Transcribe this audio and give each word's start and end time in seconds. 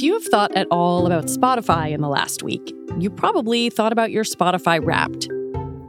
If 0.00 0.04
you 0.04 0.14
have 0.14 0.24
thought 0.24 0.56
at 0.56 0.66
all 0.70 1.04
about 1.04 1.26
Spotify 1.26 1.90
in 1.90 2.00
the 2.00 2.08
last 2.08 2.42
week, 2.42 2.74
you 2.98 3.10
probably 3.10 3.68
thought 3.68 3.92
about 3.92 4.10
your 4.10 4.24
Spotify 4.24 4.82
Wrapped. 4.82 5.28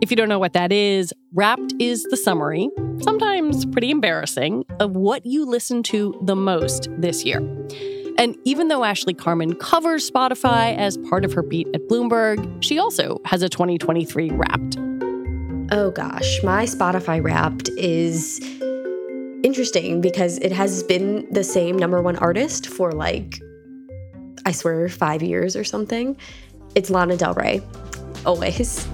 If 0.01 0.11
you 0.11 0.17
don't 0.17 0.27
know 0.27 0.37
what 0.37 0.51
that 0.51 0.73
is, 0.73 1.13
Wrapped 1.33 1.73
is 1.79 2.03
the 2.09 2.17
summary, 2.17 2.69
sometimes 3.03 3.65
pretty 3.67 3.89
embarrassing, 3.89 4.65
of 4.81 4.97
what 4.97 5.25
you 5.25 5.45
listened 5.45 5.85
to 5.85 6.13
the 6.23 6.35
most 6.35 6.89
this 6.97 7.23
year. 7.23 7.37
And 8.17 8.35
even 8.43 8.67
though 8.67 8.83
Ashley 8.83 9.13
Carman 9.13 9.55
covers 9.55 10.11
Spotify 10.11 10.75
as 10.75 10.97
part 11.09 11.23
of 11.23 11.31
her 11.31 11.41
beat 11.41 11.69
at 11.73 11.87
Bloomberg, 11.87 12.61
she 12.61 12.77
also 12.77 13.17
has 13.23 13.41
a 13.43 13.47
2023 13.47 14.29
Wrapped. 14.31 14.77
Oh 15.71 15.89
gosh, 15.89 16.43
my 16.43 16.65
Spotify 16.65 17.23
Wrapped 17.23 17.69
is 17.77 18.41
interesting 19.45 20.01
because 20.01 20.37
it 20.39 20.51
has 20.51 20.83
been 20.83 21.25
the 21.31 21.45
same 21.45 21.77
number 21.77 22.01
one 22.01 22.17
artist 22.17 22.67
for 22.67 22.91
like 22.91 23.39
I 24.45 24.51
swear, 24.51 24.89
five 24.89 25.21
years 25.21 25.55
or 25.55 25.63
something. 25.63 26.17
It's 26.75 26.89
Lana 26.89 27.17
Del 27.17 27.33
Rey, 27.33 27.61
always. 28.25 28.87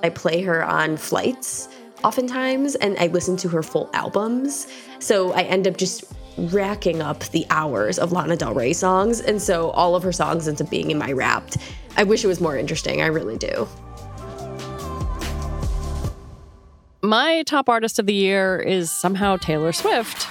I 0.00 0.10
play 0.10 0.42
her 0.42 0.64
on 0.64 0.96
flights 0.96 1.68
oftentimes, 2.04 2.76
and 2.76 2.96
I 2.98 3.08
listen 3.08 3.36
to 3.38 3.48
her 3.48 3.62
full 3.62 3.90
albums. 3.92 4.68
So 5.00 5.32
I 5.32 5.42
end 5.42 5.66
up 5.66 5.76
just 5.76 6.04
racking 6.36 7.02
up 7.02 7.24
the 7.30 7.44
hours 7.50 7.98
of 7.98 8.12
Lana 8.12 8.36
Del 8.36 8.54
Rey 8.54 8.72
songs. 8.72 9.20
And 9.20 9.42
so 9.42 9.70
all 9.70 9.96
of 9.96 10.02
her 10.04 10.12
songs 10.12 10.46
end 10.46 10.62
up 10.62 10.70
being 10.70 10.90
in 10.90 10.98
my 10.98 11.12
wrapped. 11.12 11.58
I 11.96 12.04
wish 12.04 12.24
it 12.24 12.28
was 12.28 12.40
more 12.40 12.56
interesting. 12.56 13.02
I 13.02 13.06
really 13.06 13.36
do. 13.36 13.66
My 17.08 17.42
top 17.44 17.70
artist 17.70 17.98
of 17.98 18.04
the 18.04 18.12
year 18.12 18.58
is 18.58 18.90
somehow 18.90 19.38
Taylor 19.38 19.72
Swift. 19.72 20.28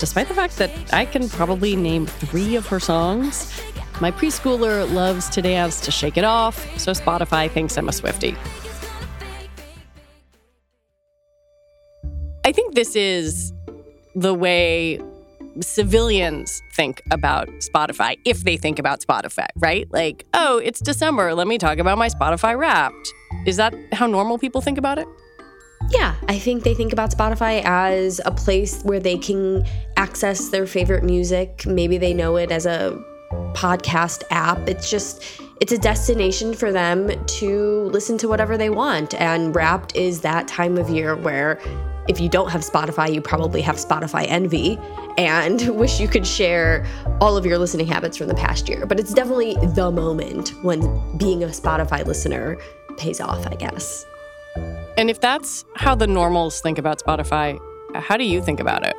Despite 0.00 0.26
the 0.26 0.34
fact 0.34 0.56
that 0.56 0.72
I 0.92 1.04
can 1.04 1.28
probably 1.28 1.76
name 1.76 2.06
three 2.06 2.56
of 2.56 2.66
her 2.66 2.80
songs, 2.80 3.56
my 4.00 4.10
preschooler 4.10 4.92
loves 4.92 5.28
to 5.28 5.40
dance 5.40 5.80
to 5.82 5.92
shake 5.92 6.16
it 6.16 6.24
off, 6.24 6.58
so 6.76 6.90
Spotify 6.90 7.48
thinks 7.48 7.78
I'm 7.78 7.88
a 7.88 7.92
Swiftie. 7.92 8.36
I 12.44 12.50
think 12.50 12.74
this 12.74 12.96
is 12.96 13.52
the 14.16 14.34
way 14.34 15.00
civilians 15.60 16.62
think 16.72 17.02
about 17.10 17.48
Spotify 17.58 18.18
if 18.24 18.44
they 18.44 18.56
think 18.56 18.78
about 18.78 19.00
Spotify, 19.00 19.48
right? 19.56 19.86
Like, 19.92 20.24
oh, 20.34 20.58
it's 20.58 20.80
December. 20.80 21.34
Let 21.34 21.46
me 21.46 21.58
talk 21.58 21.78
about 21.78 21.98
my 21.98 22.08
Spotify 22.08 22.56
wrapped. 22.56 23.12
Is 23.46 23.56
that 23.56 23.74
how 23.92 24.06
normal 24.06 24.38
people 24.38 24.60
think 24.60 24.78
about 24.78 24.98
it? 24.98 25.06
Yeah, 25.90 26.14
I 26.28 26.38
think 26.38 26.62
they 26.62 26.74
think 26.74 26.92
about 26.92 27.10
Spotify 27.10 27.62
as 27.64 28.20
a 28.24 28.30
place 28.30 28.82
where 28.82 29.00
they 29.00 29.18
can 29.18 29.64
access 29.96 30.48
their 30.48 30.66
favorite 30.66 31.04
music. 31.04 31.66
Maybe 31.66 31.98
they 31.98 32.14
know 32.14 32.36
it 32.36 32.50
as 32.50 32.66
a 32.66 33.02
podcast 33.54 34.22
app. 34.30 34.68
It's 34.68 34.90
just 34.90 35.24
it's 35.60 35.72
a 35.72 35.78
destination 35.78 36.54
for 36.54 36.72
them 36.72 37.10
to 37.24 37.82
listen 37.92 38.18
to 38.18 38.28
whatever 38.28 38.56
they 38.56 38.70
want. 38.70 39.14
And 39.14 39.54
Wrapped 39.54 39.94
is 39.94 40.20
that 40.22 40.48
time 40.48 40.76
of 40.78 40.88
year 40.90 41.14
where 41.14 41.60
if 42.08 42.20
you 42.20 42.28
don't 42.28 42.50
have 42.50 42.62
Spotify, 42.62 43.12
you 43.12 43.20
probably 43.20 43.62
have 43.62 43.76
Spotify 43.76 44.26
envy 44.28 44.78
and 45.16 45.68
wish 45.76 46.00
you 46.00 46.08
could 46.08 46.26
share 46.26 46.86
all 47.20 47.36
of 47.36 47.46
your 47.46 47.58
listening 47.58 47.86
habits 47.86 48.16
from 48.16 48.28
the 48.28 48.34
past 48.34 48.68
year. 48.68 48.86
But 48.86 48.98
it's 48.98 49.14
definitely 49.14 49.56
the 49.74 49.90
moment 49.90 50.50
when 50.62 51.16
being 51.16 51.42
a 51.42 51.48
Spotify 51.48 52.04
listener 52.04 52.58
pays 52.96 53.20
off, 53.20 53.46
I 53.46 53.54
guess. 53.54 54.04
And 54.96 55.08
if 55.08 55.20
that's 55.20 55.64
how 55.76 55.94
the 55.94 56.06
normals 56.06 56.60
think 56.60 56.78
about 56.78 56.98
Spotify, 56.98 57.58
how 57.94 58.16
do 58.16 58.24
you 58.24 58.42
think 58.42 58.60
about 58.60 58.84
it? 58.84 58.94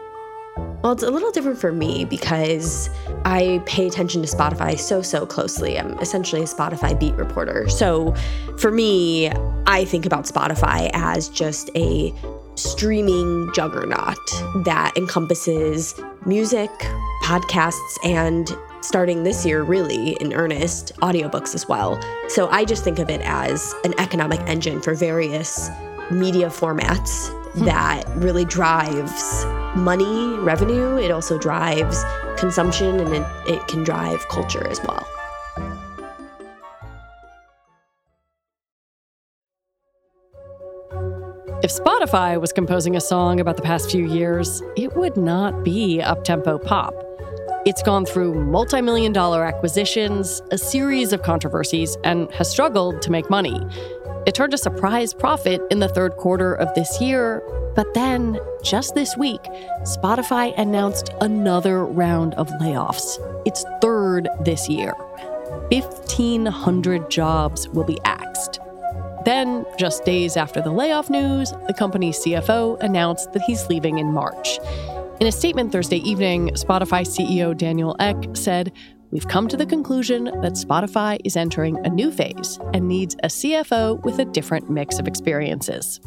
Well, 0.83 0.91
it's 0.91 1.03
a 1.03 1.09
little 1.09 1.31
different 1.31 1.59
for 1.59 1.71
me 1.71 2.05
because 2.05 2.89
I 3.25 3.61
pay 3.65 3.87
attention 3.87 4.21
to 4.21 4.27
Spotify 4.27 4.77
so, 4.77 5.01
so 5.01 5.25
closely. 5.25 5.79
I'm 5.79 5.97
essentially 5.99 6.41
a 6.41 6.45
Spotify 6.45 6.99
beat 6.99 7.15
reporter. 7.15 7.69
So 7.69 8.13
for 8.57 8.69
me, 8.69 9.31
I 9.65 9.85
think 9.85 10.05
about 10.05 10.25
Spotify 10.25 10.91
as 10.93 11.29
just 11.29 11.69
a 11.75 12.13
streaming 12.55 13.51
juggernaut 13.53 14.17
that 14.63 14.93
encompasses 14.95 15.99
music, 16.25 16.69
podcasts, 17.23 17.97
and 18.03 18.55
starting 18.81 19.23
this 19.23 19.45
year, 19.45 19.63
really 19.63 20.11
in 20.21 20.33
earnest, 20.33 20.93
audiobooks 20.97 21.55
as 21.55 21.67
well. 21.67 21.99
So 22.27 22.49
I 22.49 22.65
just 22.65 22.83
think 22.83 22.99
of 22.99 23.09
it 23.09 23.21
as 23.23 23.73
an 23.83 23.93
economic 23.99 24.41
engine 24.41 24.81
for 24.81 24.93
various 24.93 25.69
media 26.11 26.47
formats 26.47 27.29
hmm. 27.53 27.65
that 27.65 28.03
really 28.15 28.45
drives 28.45 29.45
money, 29.75 30.37
revenue. 30.39 30.97
It 30.97 31.11
also 31.11 31.37
drives 31.39 32.03
consumption 32.37 32.99
and 32.99 33.13
it, 33.13 33.25
it 33.47 33.67
can 33.67 33.83
drive 33.83 34.27
culture 34.27 34.67
as 34.67 34.81
well. 34.81 35.07
If 41.63 41.72
Spotify 41.72 42.41
was 42.41 42.51
composing 42.51 42.97
a 42.97 43.00
song 43.00 43.40
about 43.40 43.56
the 43.56 43.63
past 43.63 43.90
few 43.90 44.06
years, 44.06 44.62
it 44.75 44.94
would 44.97 45.16
not 45.16 45.63
be 45.63 46.01
uptempo 46.03 46.62
pop. 46.62 46.94
It's 47.66 47.81
gone 47.81 48.06
through 48.06 48.34
multi 48.34 48.81
million 48.81 49.13
dollar 49.13 49.46
acquisitions, 49.46 50.41
a 50.51 50.57
series 50.57 51.13
of 51.13 51.24
controversies, 51.24 51.96
and 52.03 52.29
has 52.34 52.51
struggled 52.51 53.01
to 53.03 53.12
make 53.12 53.29
money. 53.29 53.62
It 54.28 54.35
turned 54.35 54.53
a 54.53 54.57
surprise 54.57 55.13
profit 55.13 55.62
in 55.72 55.79
the 55.79 55.88
third 55.88 56.18
quarter 56.18 56.53
of 56.53 56.74
this 56.74 57.00
year, 57.00 57.41
but 57.78 57.94
then, 57.94 58.38
just 58.62 58.94
this 58.94 59.16
week, 59.16 59.44
Spotify 59.84 60.53
announced 60.59 61.12
another 61.22 61.85
round 61.85 62.34
of 62.34 62.50
layoffs, 62.59 63.18
its 63.47 63.63
third 63.81 64.28
this 64.41 64.68
year. 64.68 64.91
1,500 65.72 67.09
jobs 67.09 67.69
will 67.69 67.85
be 67.85 68.00
axed. 68.03 68.59
Then, 69.25 69.66
just 69.78 70.03
days 70.03 70.35
after 70.35 70.61
the 70.61 70.72
layoff 70.72 71.09
news, 71.09 71.51
the 71.67 71.73
company's 71.73 72.19
CFO 72.19 72.78
announced 72.81 73.31
that 73.31 73.41
he's 73.44 73.67
leaving 73.67 73.97
in 73.97 74.11
March. 74.11 74.59
In 75.22 75.28
a 75.28 75.31
statement 75.31 75.72
Thursday 75.72 75.97
evening, 75.97 76.50
Spotify 76.50 77.06
CEO 77.06 77.56
Daniel 77.57 77.95
Ek 78.00 78.35
said, 78.35 78.73
We've 79.12 79.28
come 79.28 79.47
to 79.47 79.56
the 79.56 79.66
conclusion 79.66 80.25
that 80.25 80.53
Spotify 80.53 81.19
is 81.23 81.38
entering 81.38 81.78
a 81.85 81.89
new 81.89 82.12
phase 82.12 82.59
and 82.73 82.88
needs 82.88 83.16
a 83.23 83.28
CFO 83.28 84.03
with 84.03 84.19
a 84.19 84.25
different 84.25 84.69
mix 84.69 85.00
of 85.00 85.07
experiences. 85.07 86.01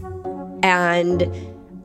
And 0.63 1.23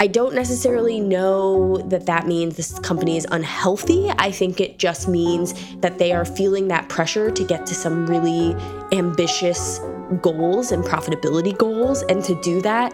I 0.02 0.08
don't 0.08 0.34
necessarily 0.34 1.00
know 1.00 1.78
that 1.78 2.08
that 2.08 2.26
means 2.26 2.58
this 2.58 2.80
company 2.80 3.18
is 3.18 3.28
unhealthy. 3.32 4.10
I 4.18 4.32
think 4.32 4.60
it 4.60 4.80
just 4.80 5.08
means 5.08 5.54
that 5.78 6.00
they 6.00 6.12
are 6.12 6.26
feeling 6.26 6.70
that 6.70 6.90
pressure 6.90 7.30
to 7.30 7.44
get 7.44 7.68
to 7.68 7.76
some 7.76 8.08
really 8.08 8.56
ambitious 8.92 9.80
goals 10.22 10.72
and 10.72 10.84
profitability 10.84 11.58
goals. 11.58 12.04
And 12.04 12.24
to 12.24 12.40
do 12.42 12.62
that, 12.62 12.94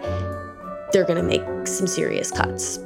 they're 0.92 1.04
going 1.04 1.16
to 1.16 1.22
make 1.22 1.66
some 1.66 1.86
serious 1.86 2.30
cuts. 2.30 2.78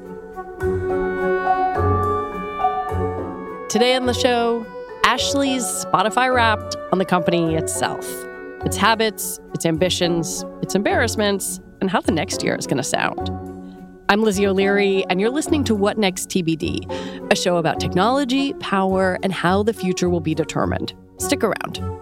Today 3.69 3.95
on 3.95 4.07
the 4.07 4.15
show, 4.15 4.67
Ashley's 5.05 5.65
Spotify 5.65 6.33
wrapped 6.33 6.77
on 6.93 6.99
the 6.99 7.05
company 7.05 7.55
itself, 7.55 8.07
its 8.65 8.77
habits, 8.77 9.41
its 9.55 9.65
ambitions, 9.65 10.45
its 10.61 10.75
embarrassments, 10.75 11.61
and 11.81 11.91
how 11.91 12.01
the 12.01 12.13
next 12.13 12.43
year 12.43 12.55
is 12.55 12.67
going 12.67 12.77
to 12.77 12.83
sound. 12.83 13.31
I'm 14.09 14.23
Lizzie 14.23 14.47
O'Leary, 14.47 15.07
and 15.09 15.21
you're 15.21 15.31
listening 15.31 15.65
to 15.65 15.75
What 15.75 15.97
Next 15.97 16.29
TBD, 16.29 17.33
a 17.33 17.35
show 17.35 17.57
about 17.57 17.81
technology, 17.81 18.53
power, 18.55 19.19
and 19.23 19.33
how 19.33 19.63
the 19.63 19.73
future 19.73 20.11
will 20.11 20.21
be 20.21 20.35
determined. 20.35 20.93
Stick 21.19 21.43
around. 21.43 22.02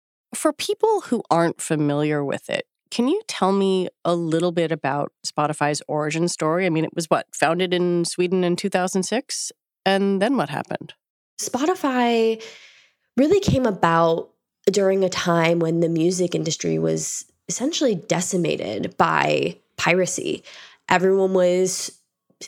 For 0.33 0.53
people 0.53 1.01
who 1.01 1.23
aren't 1.29 1.61
familiar 1.61 2.23
with 2.23 2.49
it, 2.49 2.65
can 2.89 3.07
you 3.07 3.21
tell 3.27 3.51
me 3.51 3.89
a 4.03 4.15
little 4.15 4.51
bit 4.51 4.71
about 4.71 5.11
Spotify's 5.25 5.81
origin 5.87 6.27
story? 6.27 6.65
I 6.65 6.69
mean, 6.69 6.83
it 6.83 6.95
was 6.95 7.09
what, 7.09 7.27
founded 7.33 7.73
in 7.73 8.05
Sweden 8.05 8.43
in 8.43 8.55
2006? 8.55 9.51
And 9.85 10.21
then 10.21 10.37
what 10.37 10.49
happened? 10.49 10.93
Spotify 11.39 12.41
really 13.17 13.39
came 13.39 13.65
about 13.65 14.29
during 14.65 15.03
a 15.03 15.09
time 15.09 15.59
when 15.59 15.79
the 15.79 15.89
music 15.89 16.35
industry 16.35 16.77
was 16.77 17.25
essentially 17.47 17.95
decimated 17.95 18.95
by 18.97 19.57
piracy. 19.77 20.43
Everyone 20.89 21.33
was 21.33 21.97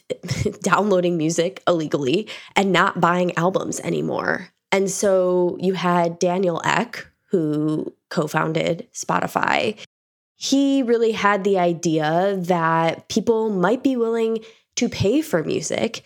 downloading 0.62 1.18
music 1.18 1.64
illegally 1.68 2.28
and 2.56 2.72
not 2.72 3.02
buying 3.02 3.36
albums 3.38 3.80
anymore. 3.80 4.50
And 4.72 4.90
so 4.90 5.58
you 5.60 5.74
had 5.74 6.20
Daniel 6.20 6.62
Ek, 6.64 7.08
who 7.34 7.92
co 8.12 8.28
founded 8.28 8.88
Spotify, 8.94 9.76
he 10.36 10.84
really 10.84 11.14
had 11.14 11.44
the 11.44 11.58
idea 11.58 12.38
that 12.38 13.10
people 13.10 13.50
might 13.50 13.82
be 13.82 13.98
willing 13.98 14.38
to 14.76 14.88
pay 14.88 15.22
for 15.22 15.44
music 15.44 16.04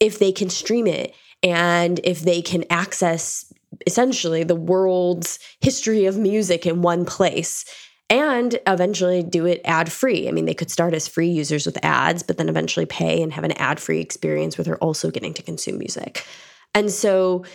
if 0.00 0.18
they 0.18 0.32
can 0.32 0.50
stream 0.50 0.86
it 0.86 1.14
and 1.42 1.98
if 2.04 2.20
they 2.20 2.42
can 2.42 2.62
access 2.68 3.50
essentially 3.86 4.44
the 4.44 4.54
world's 4.54 5.38
history 5.60 6.04
of 6.04 6.18
music 6.18 6.66
in 6.66 6.82
one 6.82 7.06
place 7.06 7.64
and 8.10 8.58
eventually 8.66 9.22
do 9.22 9.46
it 9.46 9.62
ad 9.64 9.90
free. 9.90 10.28
I 10.28 10.30
mean, 10.30 10.44
they 10.44 10.54
could 10.54 10.70
start 10.70 10.92
as 10.92 11.08
free 11.08 11.28
users 11.28 11.64
with 11.64 11.82
ads, 11.82 12.22
but 12.22 12.36
then 12.36 12.50
eventually 12.50 12.86
pay 12.86 13.22
and 13.22 13.32
have 13.32 13.44
an 13.44 13.52
ad 13.52 13.80
free 13.80 14.00
experience 14.00 14.58
where 14.58 14.64
they're 14.64 14.76
also 14.76 15.10
getting 15.10 15.32
to 15.34 15.42
consume 15.42 15.78
music. 15.78 16.26
And 16.74 16.90
so 16.90 17.46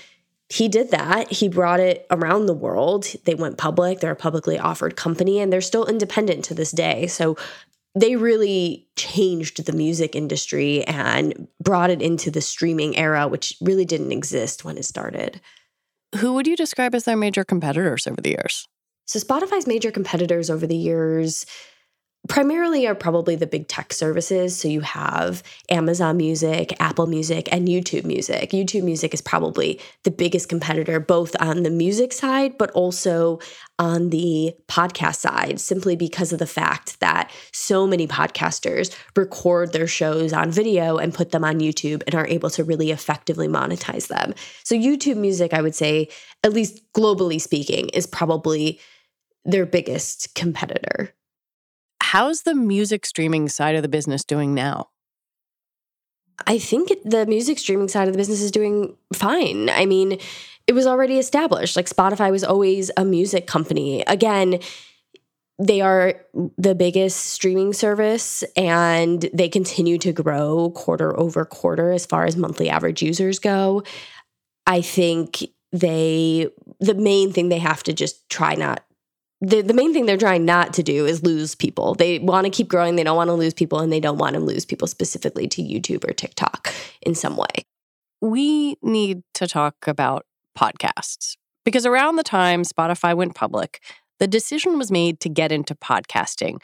he 0.52 0.68
did 0.68 0.92
that. 0.92 1.32
He 1.32 1.48
brought 1.48 1.80
it 1.80 2.06
around 2.12 2.46
the 2.46 2.54
world. 2.54 3.06
They 3.24 3.36
went 3.36 3.58
public. 3.58 4.02
They're 4.02 4.12
a 4.12 4.18
publicly 4.18 4.60
offered 4.60 4.98
company 4.98 5.40
and 5.40 5.52
they're 5.52 5.62
still 5.62 5.86
independent 5.86 6.44
to 6.46 6.54
this 6.54 6.72
day. 6.72 7.08
So 7.08 7.38
they 7.96 8.18
really 8.18 8.86
changed 8.98 9.66
the 9.66 9.72
music 9.72 10.14
industry 10.14 10.84
and 10.84 11.48
brought 11.64 11.90
it 11.90 12.02
into 12.02 12.30
the 12.30 12.42
streaming 12.42 12.98
era, 12.98 13.30
which 13.30 13.56
really 13.62 13.86
didn't 13.86 14.12
exist 14.12 14.66
when 14.66 14.78
it 14.78 14.84
started. 14.84 15.40
Who 16.18 16.34
would 16.34 16.48
you 16.48 16.58
describe 16.58 16.96
as 16.96 17.06
their 17.06 17.16
major 17.16 17.46
competitors 17.46 18.06
over 18.06 18.20
the 18.20 18.32
years? 18.32 18.68
So, 19.06 19.20
Spotify's 19.20 19.68
major 19.68 19.92
competitors 19.92 20.50
over 20.50 20.68
the 20.68 20.76
years 20.76 21.46
primarily 22.28 22.88
are 22.88 22.96
probably 22.96 23.36
the 23.36 23.48
big 23.48 23.68
tech 23.68 23.92
services. 23.92 24.58
So 24.58 24.68
you 24.68 24.82
have 24.82 25.42
Amazon 25.70 26.18
Music, 26.18 26.74
Apple 26.80 27.08
Music, 27.08 27.50
and 27.52 27.68
YouTube 27.68 28.06
Music. 28.06 28.52
YouTube 28.52 28.84
Music 28.84 29.14
is 29.14 29.22
probably 29.22 29.80
the 30.04 30.12
biggest 30.12 30.48
competitor, 30.48 31.00
both 31.00 31.36
on 31.40 31.64
the 31.64 31.72
music 31.72 32.14
side, 32.14 32.58
but 32.58 32.70
also 32.72 33.40
on 33.80 34.12
the 34.12 34.54
podcast 34.68 35.16
side, 35.16 35.60
simply 35.60 35.96
because 35.96 36.32
of 36.32 36.40
the 36.40 36.46
fact 36.46 37.00
that 37.00 37.32
so 37.52 37.88
many 37.88 38.08
podcasters 38.08 38.96
record 39.16 39.74
their 39.74 39.88
shows 39.88 40.32
on 40.32 40.52
video 40.52 40.98
and 40.98 41.16
put 41.16 41.32
them 41.32 41.44
on 41.44 41.60
YouTube 41.60 42.04
and 42.06 42.14
are 42.14 42.28
able 42.28 42.52
to 42.52 42.64
really 42.64 42.92
effectively 42.92 43.48
monetize 43.48 44.08
them. 44.08 44.36
So 44.64 44.76
YouTube 44.76 45.18
Music, 45.18 45.54
I 45.54 45.62
would 45.62 45.76
say, 45.76 46.08
at 46.44 46.54
least 46.54 46.82
globally 46.94 47.42
speaking, 47.42 47.90
is 47.90 48.06
probably 48.06 48.80
their 49.44 49.66
biggest 49.66 50.36
competitor. 50.36 51.16
How's 52.12 52.42
the 52.42 52.54
music 52.54 53.06
streaming 53.06 53.48
side 53.48 53.76
of 53.76 53.84
the 53.84 53.88
business 53.88 54.26
doing 54.26 54.54
now? 54.54 54.90
I 56.46 56.58
think 56.58 56.92
the 57.06 57.26
music 57.26 57.58
streaming 57.58 57.88
side 57.88 58.10
of 58.10 58.14
the 58.14 58.18
business 58.18 58.42
is 58.42 58.52
doing 58.52 58.98
fine. 59.16 59.70
I 59.70 59.86
mean, 59.86 60.20
it 60.68 60.74
was 60.74 60.86
already 60.86 61.20
established. 61.20 61.78
Like 61.78 61.86
Spotify 61.86 62.30
was 62.30 62.44
always 62.44 62.92
a 62.98 63.06
music 63.06 63.48
company. 63.48 64.04
Again, 64.08 64.60
they 65.58 65.80
are 65.80 66.16
the 66.58 66.76
biggest 66.76 67.28
streaming 67.28 67.72
service 67.72 68.44
and 68.58 69.30
they 69.34 69.48
continue 69.48 69.98
to 70.00 70.12
grow 70.12 70.72
quarter 70.72 71.18
over 71.18 71.46
quarter 71.46 71.94
as 71.94 72.06
far 72.06 72.26
as 72.26 72.36
monthly 72.36 72.70
average 72.70 73.02
users 73.02 73.40
go. 73.40 73.84
I 74.68 74.82
think 74.82 75.46
they, 75.72 76.50
the 76.82 76.94
main 76.94 77.32
thing 77.32 77.48
they 77.48 77.60
have 77.60 77.84
to 77.84 77.94
just 77.94 78.30
try 78.30 78.56
not 78.56 78.84
the, 79.42 79.62
the 79.62 79.74
main 79.74 79.92
thing 79.92 80.06
they're 80.06 80.18
trying 80.18 80.46
not 80.46 80.74
to 80.74 80.84
do 80.84 81.06
is 81.08 81.24
lose 81.24 81.56
people. 81.56 81.96
They 81.96 82.20
want 82.20 82.46
to 82.46 82.52
keep 82.52 82.68
growing. 82.68 82.96
They 82.96 83.04
don't 83.04 83.18
want 83.18 83.30
to 83.30 83.34
lose 83.34 83.56
people, 83.56 83.80
and 83.80 83.92
they 83.92 84.00
don't 84.00 84.20
want 84.20 84.36
to 84.36 84.40
lose 84.40 84.66
people 84.66 84.88
specifically 84.88 85.48
to 85.48 85.64
YouTube 85.64 86.08
or 86.08 86.14
TikTok 86.14 86.72
in 87.02 87.16
some 87.16 87.36
way. 87.38 87.66
We 88.22 88.78
need 88.84 89.24
to 89.34 89.48
talk 89.48 89.88
about 89.88 90.28
podcasts 90.58 91.38
because 91.66 91.88
around 91.88 92.18
the 92.18 92.24
time 92.24 92.62
Spotify 92.62 93.16
went 93.16 93.34
public, 93.34 93.82
the 94.20 94.28
decision 94.28 94.78
was 94.78 94.92
made 94.92 95.20
to 95.22 95.30
get 95.30 95.52
into 95.52 95.74
podcasting. 95.74 96.62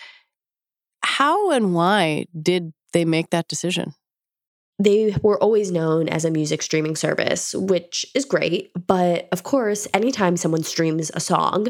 How 1.03 1.49
and 1.49 1.73
why 1.73 2.27
did 2.39 2.73
they 2.93 3.05
make 3.05 3.31
that 3.31 3.47
decision? 3.47 3.95
They 4.79 5.15
were 5.23 5.41
always 5.41 5.71
known 5.71 6.07
as 6.07 6.23
a 6.23 6.29
music 6.29 6.61
streaming 6.61 6.95
service, 6.95 7.55
which 7.55 8.05
is 8.13 8.25
great. 8.25 8.71
But 8.85 9.27
of 9.31 9.41
course, 9.41 9.87
anytime 9.91 10.37
someone 10.37 10.61
streams 10.61 11.09
a 11.15 11.19
song, 11.19 11.69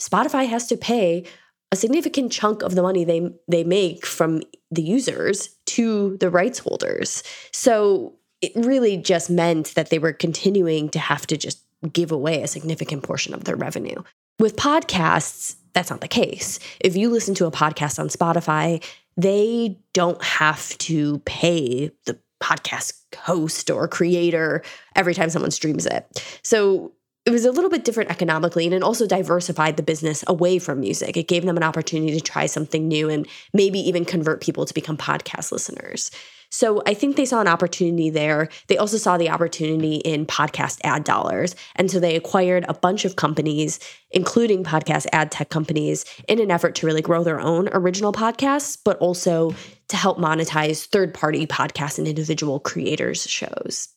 Spotify 0.00 0.46
has 0.46 0.66
to 0.68 0.76
pay 0.76 1.24
a 1.72 1.76
significant 1.76 2.32
chunk 2.32 2.62
of 2.62 2.74
the 2.74 2.82
money 2.82 3.04
they 3.04 3.30
they 3.48 3.64
make 3.64 4.06
from 4.06 4.42
the 4.70 4.82
users 4.82 5.50
to 5.66 6.16
the 6.18 6.30
rights 6.30 6.60
holders. 6.60 7.22
So 7.52 8.14
it 8.40 8.52
really 8.54 8.96
just 8.96 9.30
meant 9.30 9.74
that 9.74 9.90
they 9.90 9.98
were 9.98 10.12
continuing 10.12 10.88
to 10.90 10.98
have 10.98 11.26
to 11.28 11.36
just 11.36 11.62
give 11.92 12.12
away 12.12 12.42
a 12.42 12.48
significant 12.48 13.02
portion 13.02 13.34
of 13.34 13.44
their 13.44 13.56
revenue. 13.56 14.02
With 14.38 14.56
podcasts, 14.56 15.56
that's 15.72 15.90
not 15.90 16.00
the 16.00 16.08
case. 16.08 16.58
If 16.80 16.96
you 16.96 17.10
listen 17.10 17.34
to 17.36 17.46
a 17.46 17.50
podcast 17.50 17.98
on 17.98 18.08
Spotify, 18.08 18.84
they 19.16 19.78
don't 19.94 20.22
have 20.22 20.76
to 20.78 21.18
pay 21.20 21.90
the 22.04 22.18
podcast 22.42 22.92
host 23.16 23.70
or 23.70 23.88
creator 23.88 24.62
every 24.94 25.14
time 25.14 25.30
someone 25.30 25.50
streams 25.50 25.86
it. 25.86 26.38
So 26.42 26.92
it 27.26 27.32
was 27.32 27.44
a 27.44 27.50
little 27.50 27.68
bit 27.68 27.84
different 27.84 28.08
economically 28.08 28.66
and 28.66 28.74
it 28.74 28.84
also 28.84 29.04
diversified 29.06 29.76
the 29.76 29.82
business 29.82 30.24
away 30.28 30.60
from 30.60 30.78
music. 30.78 31.16
It 31.16 31.26
gave 31.26 31.44
them 31.44 31.56
an 31.56 31.64
opportunity 31.64 32.12
to 32.12 32.20
try 32.20 32.46
something 32.46 32.86
new 32.86 33.10
and 33.10 33.26
maybe 33.52 33.80
even 33.80 34.04
convert 34.04 34.40
people 34.40 34.64
to 34.64 34.72
become 34.72 34.96
podcast 34.96 35.50
listeners. 35.50 36.12
So 36.50 36.80
I 36.86 36.94
think 36.94 37.16
they 37.16 37.24
saw 37.24 37.40
an 37.40 37.48
opportunity 37.48 38.08
there. 38.08 38.48
They 38.68 38.78
also 38.78 38.96
saw 38.96 39.18
the 39.18 39.28
opportunity 39.30 39.96
in 39.96 40.24
podcast 40.24 40.78
ad 40.84 41.02
dollars. 41.02 41.56
And 41.74 41.90
so 41.90 41.98
they 41.98 42.14
acquired 42.14 42.64
a 42.68 42.74
bunch 42.74 43.04
of 43.04 43.16
companies, 43.16 43.80
including 44.12 44.62
podcast 44.62 45.06
ad 45.12 45.32
tech 45.32 45.50
companies, 45.50 46.04
in 46.28 46.38
an 46.38 46.52
effort 46.52 46.76
to 46.76 46.86
really 46.86 47.02
grow 47.02 47.24
their 47.24 47.40
own 47.40 47.68
original 47.72 48.12
podcasts, 48.12 48.78
but 48.82 48.96
also 48.98 49.52
to 49.88 49.96
help 49.96 50.18
monetize 50.18 50.86
third 50.86 51.12
party 51.12 51.46
podcasts 51.48 51.98
and 51.98 52.06
individual 52.06 52.60
creators' 52.60 53.28
shows. 53.28 53.88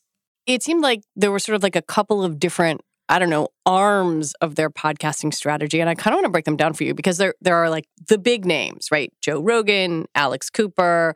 It 0.48 0.64
seemed 0.64 0.82
like 0.82 1.04
there 1.16 1.32
were 1.32 1.38
sort 1.38 1.56
of 1.56 1.62
like 1.62 1.76
a 1.76 1.82
couple 1.84 2.24
of 2.24 2.40
different 2.40 2.82
I 3.10 3.20
don't 3.20 3.30
know, 3.30 3.50
arms 3.66 4.34
of 4.36 4.56
their 4.56 4.70
podcasting 4.70 5.34
strategy. 5.34 5.82
And 5.82 5.90
I 5.90 5.96
kind 5.96 6.14
of 6.14 6.18
want 6.18 6.26
to 6.26 6.32
break 6.32 6.46
them 6.46 6.56
down 6.56 6.74
for 6.74 6.84
you 6.84 6.94
because 6.94 7.18
there 7.18 7.34
there 7.42 7.56
are 7.56 7.70
like 7.70 7.86
the 8.08 8.18
big 8.18 8.46
names, 8.46 8.90
right? 8.92 9.12
Joe 9.20 9.42
Rogan, 9.42 10.06
Alex 10.16 10.50
Cooper. 10.50 11.16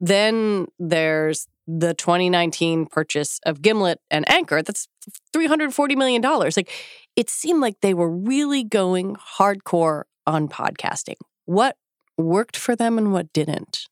Then 0.00 0.66
there's 0.78 1.46
the 1.66 1.94
2019 1.94 2.86
purchase 2.86 3.40
of 3.44 3.60
Gimlet 3.60 4.00
and 4.10 4.28
Anchor, 4.30 4.62
that's 4.62 4.88
$340 5.34 5.96
million. 5.96 6.22
Like 6.22 6.70
it 7.16 7.28
seemed 7.28 7.60
like 7.60 7.80
they 7.80 7.94
were 7.94 8.10
really 8.10 8.62
going 8.62 9.16
hardcore 9.16 10.04
on 10.26 10.48
podcasting. 10.48 11.16
What 11.44 11.76
worked 12.16 12.56
for 12.56 12.76
them 12.76 12.98
and 12.98 13.12
what 13.12 13.32
didn't? 13.32 13.88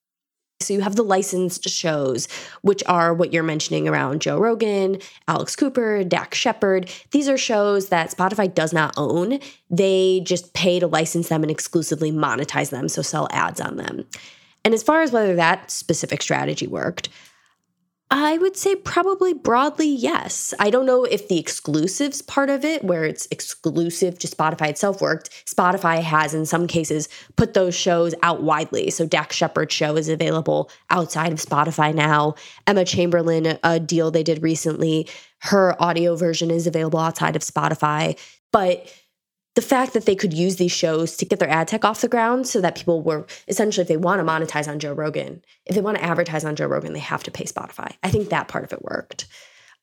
So 0.61 0.73
you 0.73 0.81
have 0.81 0.97
the 0.97 1.03
licensed 1.03 1.69
shows, 1.69 2.29
which 2.63 2.83
are 2.87 3.13
what 3.13 3.33
you're 3.33 3.43
mentioning 3.43 3.89
around 3.89 4.23
Joe 4.23 4.39
Rogan, 4.39 4.99
Alex 5.29 5.57
Cooper, 5.57 6.05
Dax 6.05 6.39
Shepard. 6.39 6.91
These 7.11 7.29
are 7.29 7.37
shows 7.37 7.89
that 7.89 8.11
Spotify 8.11 8.53
does 8.53 8.73
not 8.73 8.95
own. 8.97 9.41
They 9.69 10.23
just 10.25 10.55
pay 10.55 10.81
to 10.81 10.87
license 10.87 11.29
them 11.29 11.43
and 11.43 11.51
exclusively 11.51 12.13
monetize 12.13 12.71
them, 12.71 12.89
so 12.89 13.03
sell 13.03 13.29
ads 13.31 13.61
on 13.61 13.77
them. 13.77 14.07
And 14.65 14.73
as 14.73 14.83
far 14.83 15.03
as 15.03 15.13
whether 15.13 15.35
that 15.37 15.71
specific 15.71 16.23
strategy 16.23 16.67
worked, 16.67 17.11
I 18.11 18.39
would 18.39 18.57
say 18.57 18.77
probably 18.77 19.33
broadly 19.33 19.89
yes. 19.89 20.53
I 20.61 20.71
don't 20.71 20.87
know 20.87 21.05
if 21.05 21.27
the 21.27 21.39
exclusives 21.39 22.23
part 22.23 22.51
of 22.51 22.65
it, 22.65 22.85
where 22.85 23.05
it's 23.05 23.27
exclusive 23.31 24.19
to 24.21 24.29
Spotify 24.29 24.69
itself, 24.69 25.01
worked. 25.01 25.31
Spotify 25.47 26.01
has, 26.03 26.35
in 26.35 26.47
some 26.47 26.67
cases, 26.67 27.09
put 27.37 27.55
those 27.55 27.75
shows 27.75 28.15
out 28.23 28.43
widely. 28.43 28.91
So 28.91 29.07
Dax 29.07 29.35
Shepard's 29.35 29.75
show 29.75 29.97
is 29.97 30.09
available 30.09 30.71
outside 30.91 31.33
of 31.33 31.39
Spotify 31.41 31.95
now. 31.95 32.35
Emma 32.67 32.85
Chamberlain, 32.85 33.59
a 33.65 33.81
deal 33.81 34.11
they 34.11 34.23
did 34.23 34.43
recently, 34.43 35.09
her 35.41 35.81
audio 35.83 36.15
version 36.15 36.51
is 36.51 36.67
available 36.67 37.01
outside 37.01 37.37
of 37.37 37.43
Spotify. 37.43 38.19
But 38.53 38.87
the 39.55 39.63
fact 39.63 39.93
that 39.93 40.05
they 40.05 40.17
could 40.17 40.33
use 40.33 40.57
these 40.57 40.73
shows 40.73 41.17
to 41.17 41.25
get 41.25 41.39
their 41.39 41.49
ad 41.49 41.69
tech 41.69 41.85
off 41.85 42.01
the 42.01 42.09
ground 42.09 42.47
so 42.47 42.61
that 42.61 42.75
people 42.75 43.03
were 43.03 43.27
essentially, 43.47 43.83
if 43.83 43.89
they 43.89 43.97
want 43.97 44.21
to 44.21 44.27
monetize 44.27 44.69
on 44.69 44.79
Joe 44.79 44.93
Rogan, 44.93 45.43
if 45.67 45.75
they 45.75 45.81
want 45.81 45.97
to 45.99 46.05
advertise 46.05 46.45
on 46.45 46.57
Joe 46.57 46.67
Rogan, 46.67 46.93
they 46.93 46.99
have 46.99 47.23
to 47.23 47.31
pay 47.31 47.45
Spotify. 47.45 47.93
I 48.03 48.11
think 48.11 48.29
that 48.29 48.49
part 48.49 48.65
of 48.65 48.73
it 48.73 48.83
worked. 48.83 49.27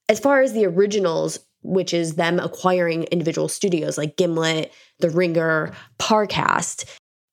As 0.09 0.19
far 0.19 0.41
as 0.41 0.53
the 0.53 0.65
originals, 0.65 1.39
which 1.61 1.93
is 1.93 2.15
them 2.15 2.39
acquiring 2.39 3.03
individual 3.03 3.47
studios 3.47 3.97
like 3.97 4.17
Gimlet, 4.17 4.73
The 4.99 5.09
Ringer, 5.09 5.73
Parcast, 5.99 6.85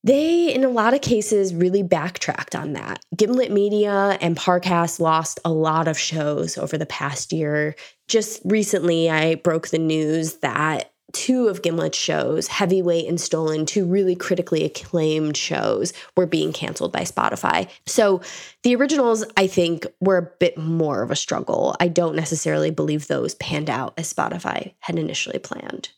they, 0.05 0.55
in 0.55 0.63
a 0.63 0.69
lot 0.69 0.95
of 0.95 1.01
cases, 1.01 1.53
really 1.53 1.83
backtracked 1.83 2.55
on 2.55 2.75
that. 2.75 3.01
Gimlet 3.17 3.51
Media 3.51 4.17
and 4.21 4.37
Parcast 4.37 5.01
lost 5.01 5.41
a 5.45 5.51
lot 5.51 5.89
of 5.89 5.99
shows 5.99 6.57
over 6.57 6.79
the 6.79 6.87
past 6.87 7.33
year. 7.33 7.75
Just 8.07 8.41
recently, 8.45 9.11
I 9.11 9.35
broke 9.35 9.69
the 9.69 9.79
news 9.79 10.35
that 10.37 10.93
two 11.13 11.49
of 11.49 11.63
Gimlet's 11.63 11.97
shows, 11.97 12.49
Heavyweight 12.49 13.09
and 13.09 13.21
Stolen, 13.21 13.65
two 13.65 13.87
really 13.87 14.15
critically 14.15 14.65
acclaimed 14.65 15.37
shows, 15.37 15.93
were 16.17 16.27
being 16.27 16.53
canceled 16.53 16.93
by 16.93 17.01
Spotify. 17.01 17.69
So 17.87 18.21
the 18.63 18.75
originals, 18.75 19.25
I 19.37 19.47
think, 19.47 19.87
were 20.01 20.19
a 20.19 20.31
bit 20.39 20.59
more 20.59 21.03
of 21.03 21.11
a 21.11 21.17
struggle. 21.17 21.75
I 21.81 21.89
don't 21.89 22.17
necessarily 22.17 22.71
believe 22.71 23.07
those 23.07 23.35
panned 23.37 23.71
out 23.71 23.95
as 23.97 24.13
Spotify 24.13 24.75
had 24.81 24.99
initially 24.99 25.39
planned. 25.39 25.91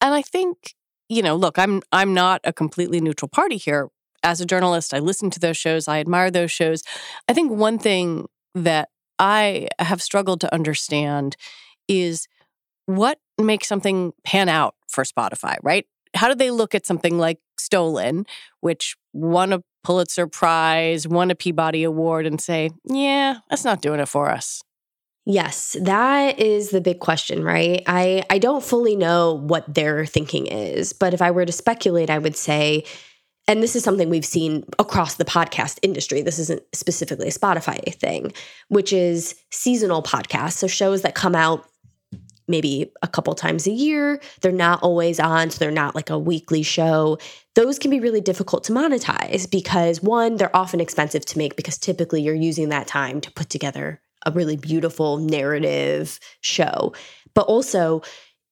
And 0.00 0.14
I 0.14 0.22
think, 0.22 0.74
you 1.08 1.22
know, 1.22 1.36
look, 1.36 1.58
I'm 1.58 1.80
I'm 1.92 2.12
not 2.12 2.40
a 2.44 2.52
completely 2.52 3.00
neutral 3.00 3.28
party 3.28 3.56
here. 3.56 3.88
As 4.24 4.40
a 4.40 4.46
journalist, 4.46 4.94
I 4.94 4.98
listen 4.98 5.30
to 5.30 5.40
those 5.40 5.56
shows, 5.56 5.88
I 5.88 5.98
admire 5.98 6.30
those 6.30 6.52
shows. 6.52 6.82
I 7.28 7.32
think 7.32 7.50
one 7.50 7.78
thing 7.78 8.26
that 8.54 8.90
I 9.18 9.68
have 9.78 10.02
struggled 10.02 10.40
to 10.42 10.54
understand 10.54 11.36
is 11.88 12.28
what 12.86 13.18
makes 13.42 13.68
something 13.68 14.12
pan 14.24 14.48
out 14.48 14.74
for 14.88 15.04
Spotify, 15.04 15.56
right? 15.62 15.86
How 16.14 16.28
do 16.28 16.34
they 16.34 16.50
look 16.50 16.74
at 16.74 16.86
something 16.86 17.18
like 17.18 17.38
Stolen, 17.58 18.26
which 18.60 18.96
won 19.12 19.52
a 19.52 19.62
Pulitzer 19.84 20.26
Prize, 20.26 21.08
won 21.08 21.30
a 21.30 21.34
Peabody 21.34 21.84
Award, 21.84 22.26
and 22.26 22.40
say, 22.40 22.70
yeah, 22.84 23.38
that's 23.50 23.64
not 23.64 23.82
doing 23.82 24.00
it 24.00 24.08
for 24.08 24.30
us? 24.30 24.62
Yes, 25.24 25.76
that 25.80 26.40
is 26.40 26.70
the 26.70 26.80
big 26.80 26.98
question, 26.98 27.44
right? 27.44 27.82
I, 27.86 28.24
I 28.28 28.38
don't 28.38 28.62
fully 28.62 28.96
know 28.96 29.34
what 29.34 29.72
their 29.72 30.04
thinking 30.04 30.46
is, 30.46 30.92
but 30.92 31.14
if 31.14 31.22
I 31.22 31.30
were 31.30 31.46
to 31.46 31.52
speculate, 31.52 32.10
I 32.10 32.18
would 32.18 32.36
say, 32.36 32.84
and 33.46 33.62
this 33.62 33.76
is 33.76 33.84
something 33.84 34.08
we've 34.08 34.24
seen 34.24 34.64
across 34.78 35.14
the 35.14 35.24
podcast 35.24 35.78
industry. 35.82 36.22
This 36.22 36.38
isn't 36.38 36.62
specifically 36.72 37.28
a 37.28 37.32
Spotify 37.32 37.94
thing, 37.94 38.32
which 38.68 38.92
is 38.92 39.36
seasonal 39.50 40.02
podcasts. 40.02 40.54
So 40.54 40.66
shows 40.66 41.02
that 41.02 41.14
come 41.14 41.34
out 41.34 41.66
maybe 42.48 42.92
a 43.02 43.08
couple 43.08 43.34
times 43.34 43.66
a 43.66 43.72
year. 43.72 44.20
They're 44.40 44.52
not 44.52 44.82
always 44.82 45.20
on, 45.20 45.50
so 45.50 45.58
they're 45.58 45.70
not 45.70 45.94
like 45.94 46.10
a 46.10 46.18
weekly 46.18 46.62
show. 46.62 47.18
Those 47.54 47.78
can 47.78 47.90
be 47.90 48.00
really 48.00 48.20
difficult 48.20 48.64
to 48.64 48.72
monetize 48.72 49.50
because 49.50 50.02
one, 50.02 50.36
they're 50.36 50.54
often 50.56 50.80
expensive 50.80 51.24
to 51.26 51.38
make 51.38 51.56
because 51.56 51.78
typically 51.78 52.22
you're 52.22 52.34
using 52.34 52.70
that 52.70 52.86
time 52.86 53.20
to 53.20 53.30
put 53.32 53.50
together 53.50 54.00
a 54.24 54.30
really 54.30 54.56
beautiful 54.56 55.18
narrative 55.18 56.18
show. 56.40 56.92
But 57.34 57.46
also, 57.46 58.02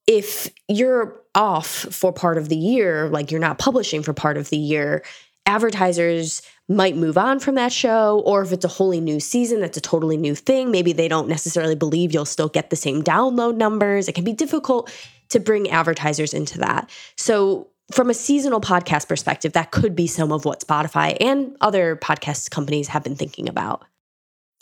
if 0.07 0.51
you're 0.69 1.21
off 1.35 1.69
for 1.69 2.13
part 2.13 2.39
of 2.39 2.49
the 2.49 2.57
year, 2.57 3.09
like 3.09 3.31
you're 3.31 3.41
not 3.41 3.59
publishing 3.59 4.03
for 4.03 4.13
part 4.13 4.37
of 4.37 4.51
the 4.51 4.57
year, 4.57 5.05
advertisers 5.47 6.43
might 6.69 6.97
move 6.97 7.19
on 7.19 7.41
from 7.41 7.57
that 7.57 7.73
show, 7.73 8.23
or 8.25 8.43
if 8.43 8.53
it's 8.53 8.65
a 8.65 8.69
wholly 8.69 9.01
new 9.01 9.19
season, 9.19 9.61
that's 9.61 9.77
a 9.77 9.81
totally 9.81 10.17
new 10.17 10.35
thing. 10.35 10.71
Maybe 10.71 10.93
they 10.93 11.09
don't 11.09 11.29
necessarily 11.29 11.75
believe 11.75 12.15
you'll 12.15 12.25
still 12.25 12.49
get 12.49 12.71
the 12.71 12.77
same 12.77 13.03
download 13.03 13.57
numbers. 13.57 14.09
It 14.09 14.15
can 14.15 14.25
be 14.25 14.33
difficult 14.33 14.93
to 15.31 15.41
bring 15.41 15.71
advertisers 15.71 16.33
into 16.35 16.59
that. 16.59 16.91
So, 17.17 17.69
from 17.93 18.09
a 18.09 18.15
seasonal 18.15 18.61
podcast 18.61 19.09
perspective, 19.09 19.53
that 19.55 19.73
could 19.73 19.97
be 19.97 20.07
some 20.07 20.31
of 20.31 20.45
what 20.45 20.61
Spotify 20.61 21.17
and 21.21 21.57
other 21.61 21.97
podcast 21.97 22.51
companies 22.51 22.87
have 22.87 23.03
been 23.03 23.17
thinking 23.17 23.49
about. 23.49 23.85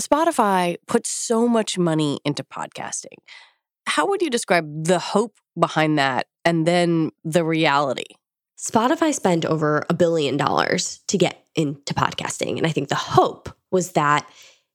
Spotify 0.01 0.77
puts 0.87 1.11
so 1.11 1.47
much 1.47 1.77
money 1.77 2.21
into 2.25 2.43
podcasting. 2.43 3.19
How 3.87 4.07
would 4.07 4.23
you 4.23 4.31
describe 4.31 4.85
the 4.85 4.99
hope 4.99 5.35
behind 5.59 5.99
that 5.99 6.29
and 6.45 6.67
then 6.67 7.11
the 7.23 7.45
reality? 7.45 8.05
Spotify 8.59 9.15
spent 9.15 9.45
over 9.45 9.85
a 9.89 9.95
billion 9.95 10.37
dollars 10.37 11.01
to 11.09 11.17
get 11.17 11.45
into 11.55 11.95
podcasting. 11.95 12.59
And 12.59 12.67
I 12.67 12.71
think 12.71 12.89
the 12.89 12.97
hope 12.97 13.49
was 13.71 13.93
that 13.93 14.29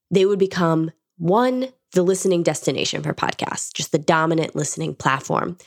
they 0.09 0.25
would 0.25 0.39
become 0.39 0.91
one, 1.17 1.67
the 1.91 2.03
listening 2.03 2.43
destination 2.43 3.03
for 3.03 3.13
podcasts, 3.13 3.73
just 3.73 3.91
the 3.91 3.99
dominant 3.99 4.55
listening 4.55 4.95
platform. 4.95 5.57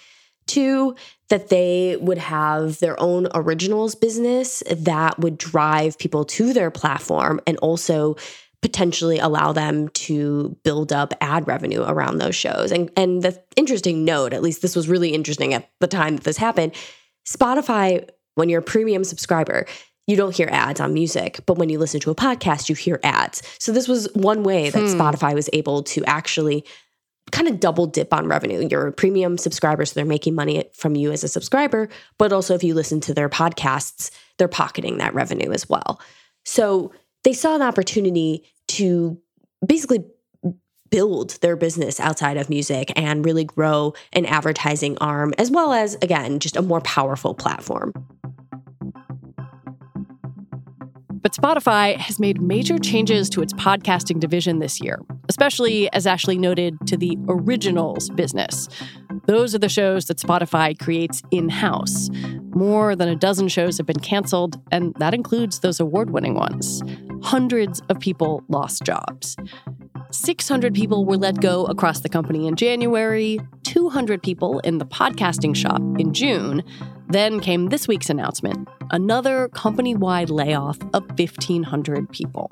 Two, 0.47 0.95
that 1.29 1.49
they 1.49 1.97
would 2.01 2.19
have 2.19 2.79
their 2.79 2.99
own 3.01 3.27
originals 3.35 3.97
business 3.97 4.63
that 4.71 5.19
would 5.19 5.37
drive 5.37 5.99
people 5.99 6.25
to 6.25 6.53
their 6.53 6.71
platform 6.71 7.41
and 7.47 7.59
also 7.59 8.17
potentially 8.63 9.19
allow 9.19 9.53
them 9.53 9.89
to 9.91 10.57
build 10.63 10.93
up 10.93 11.13
ad 11.21 11.47
revenue 11.47 11.83
around 11.83 12.19
those 12.19 12.35
shows. 12.35 12.73
And 12.73 12.91
and 12.97 13.23
the 13.23 13.43
interesting 13.57 14.05
note, 14.05 14.33
at 14.33 14.43
least 14.43 14.63
this 14.63 14.77
was 14.77 14.89
really 14.89 15.11
interesting 15.11 15.53
at 15.53 15.69
the 15.81 15.89
time 15.89 16.17
that 16.17 16.25
this 16.25 16.37
happened, 16.37 16.73
Spotify, 17.29 18.09
when 18.35 18.49
you're 18.49 18.61
a 18.61 18.65
premium 18.65 19.05
subscriber, 19.05 19.67
you 20.07 20.17
don't 20.17 20.35
hear 20.35 20.49
ads 20.51 20.81
on 20.81 20.95
music, 20.95 21.41
but 21.47 21.59
when 21.59 21.69
you 21.69 21.79
listen 21.79 22.01
to 22.01 22.11
a 22.11 22.15
podcast, 22.15 22.69
you 22.69 22.75
hear 22.75 23.01
ads. 23.03 23.43
So 23.59 23.73
this 23.73 23.89
was 23.89 24.09
one 24.15 24.45
way 24.45 24.71
that 24.71 24.79
hmm. 24.79 25.01
Spotify 25.01 25.35
was 25.35 25.51
able 25.53 25.83
to 25.85 26.05
actually 26.05 26.65
kind 27.33 27.49
of 27.49 27.59
double 27.59 27.87
dip 27.87 28.15
on 28.15 28.29
revenue. 28.29 28.69
You're 28.71 28.87
a 28.87 28.93
premium 28.93 29.37
subscriber, 29.37 29.85
so 29.85 29.95
they're 29.95 30.05
making 30.05 30.37
money 30.37 30.65
from 30.75 30.95
you 30.95 31.11
as 31.11 31.25
a 31.25 31.29
subscriber, 31.29 31.89
but 32.19 32.33
also 32.33 32.55
if 32.55 32.63
you 32.63 32.73
listen 32.73 33.01
to 33.01 33.15
their 33.15 33.29
podcasts, 33.29 34.11
they're 34.39 34.47
pocketing 34.47 34.99
that 34.99 35.15
revenue 35.15 35.51
as 35.51 35.69
well. 35.69 36.01
So 36.45 36.93
they 37.25 37.33
saw 37.33 37.57
an 37.57 37.63
opportunity 37.63 38.45
to 38.69 39.19
basically 39.67 40.05
build 40.97 41.39
their 41.43 41.57
business 41.57 42.01
outside 42.01 42.39
of 42.39 42.49
music 42.49 42.91
and 42.97 43.23
really 43.23 43.45
grow 43.45 43.93
an 44.15 44.25
advertising 44.25 44.97
arm, 44.97 45.35
as 45.37 45.51
well 45.51 45.75
as, 45.75 45.95
again, 45.97 46.39
just 46.39 46.57
a 46.57 46.63
more 46.63 46.81
powerful 46.81 47.35
platform. 47.35 47.93
But 51.11 51.33
Spotify 51.33 51.97
has 51.97 52.19
made 52.19 52.41
major 52.41 52.79
changes 52.79 53.29
to 53.31 53.43
its 53.43 53.53
podcasting 53.53 54.21
division 54.21 54.61
this 54.61 54.81
year, 54.81 54.99
especially, 55.29 55.93
as 55.93 56.07
Ashley 56.07 56.39
noted, 56.39 56.75
to 56.87 56.97
the 56.97 57.19
originals 57.29 58.09
business. 58.09 58.67
Those 59.27 59.55
are 59.55 59.59
the 59.59 59.69
shows 59.69 60.07
that 60.07 60.17
Spotify 60.17 60.79
creates 60.79 61.23
in 61.31 61.51
house. 61.51 62.09
More 62.55 62.97
than 62.97 63.11
a 63.11 63.17
dozen 63.17 63.49
shows 63.49 63.77
have 63.77 63.87
been 63.87 64.01
canceled, 64.01 64.59
and 64.73 64.95
that 64.99 65.13
includes 65.13 65.61
those 65.61 65.79
award 65.79 66.09
winning 66.09 66.37
ones. 66.37 66.83
Hundreds 67.23 67.83
of 67.91 68.01
people 68.01 68.45
lost 68.49 68.83
jobs. 68.83 69.37
600 70.11 70.75
people 70.75 71.05
were 71.05 71.17
let 71.17 71.41
go 71.41 71.65
across 71.67 72.01
the 72.01 72.09
company 72.09 72.47
in 72.47 72.57
January, 72.57 73.41
200 73.65 74.23
people 74.23 74.61
in 74.61 74.79
the 74.79 74.87
podcasting 74.87 75.55
shop 75.55 75.81
in 75.99 76.13
June. 76.13 76.63
Then 77.09 77.41
came 77.41 77.69
this 77.69 77.87
week's 77.87 78.11
announcement 78.11 78.69
another 78.91 79.49
company 79.49 79.95
wide 79.95 80.31
layoff 80.31 80.79
of 80.95 81.05
1,500 81.19 82.09
people. 82.11 82.51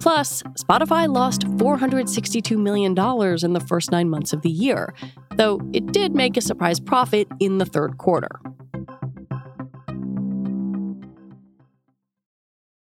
Plus, 0.00 0.42
Spotify 0.58 1.12
lost 1.12 1.42
$462 1.42 2.56
million 2.56 2.92
in 2.92 3.52
the 3.52 3.64
first 3.66 3.90
nine 3.90 4.08
months 4.08 4.32
of 4.32 4.42
the 4.42 4.50
year, 4.50 4.94
though 5.36 5.60
it 5.72 5.86
did 5.92 6.14
make 6.14 6.36
a 6.36 6.40
surprise 6.40 6.80
profit 6.80 7.28
in 7.40 7.58
the 7.58 7.66
third 7.66 7.98
quarter. 7.98 8.40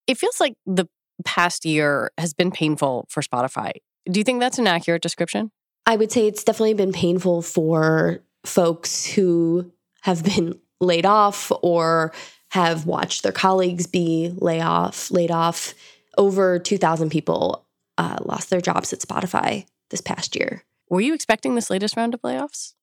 It 0.07 0.17
feels 0.17 0.39
like 0.39 0.53
the 0.65 0.87
past 1.23 1.65
year 1.65 2.11
has 2.17 2.33
been 2.33 2.51
painful 2.51 3.05
for 3.09 3.21
Spotify 3.21 3.71
Do 4.09 4.19
you 4.19 4.23
think 4.23 4.39
that's 4.39 4.59
an 4.59 4.67
accurate 4.67 5.01
description? 5.01 5.51
I 5.85 5.95
would 5.95 6.11
say 6.11 6.27
it's 6.27 6.43
definitely 6.43 6.73
been 6.73 6.91
painful 6.91 7.41
for 7.41 8.19
folks 8.45 9.05
who 9.05 9.71
have 10.01 10.23
been 10.23 10.59
laid 10.81 11.05
off 11.05 11.51
or 11.61 12.11
have 12.51 12.85
watched 12.85 13.23
their 13.23 13.31
colleagues 13.31 13.87
be 13.87 14.33
laid 14.37 14.61
off. 14.61 15.11
Laid 15.11 15.31
off. 15.31 15.73
Over 16.17 16.59
2,000 16.59 17.09
people 17.09 17.65
uh, 17.97 18.17
lost 18.23 18.49
their 18.49 18.61
jobs 18.61 18.93
at 18.93 18.99
Spotify 18.99 19.65
this 19.89 20.01
past 20.01 20.35
year. 20.35 20.63
Were 20.89 21.01
you 21.01 21.13
expecting 21.13 21.55
this 21.55 21.69
latest 21.69 21.97
round 21.97 22.13
of 22.13 22.21
layoffs? 22.21 22.73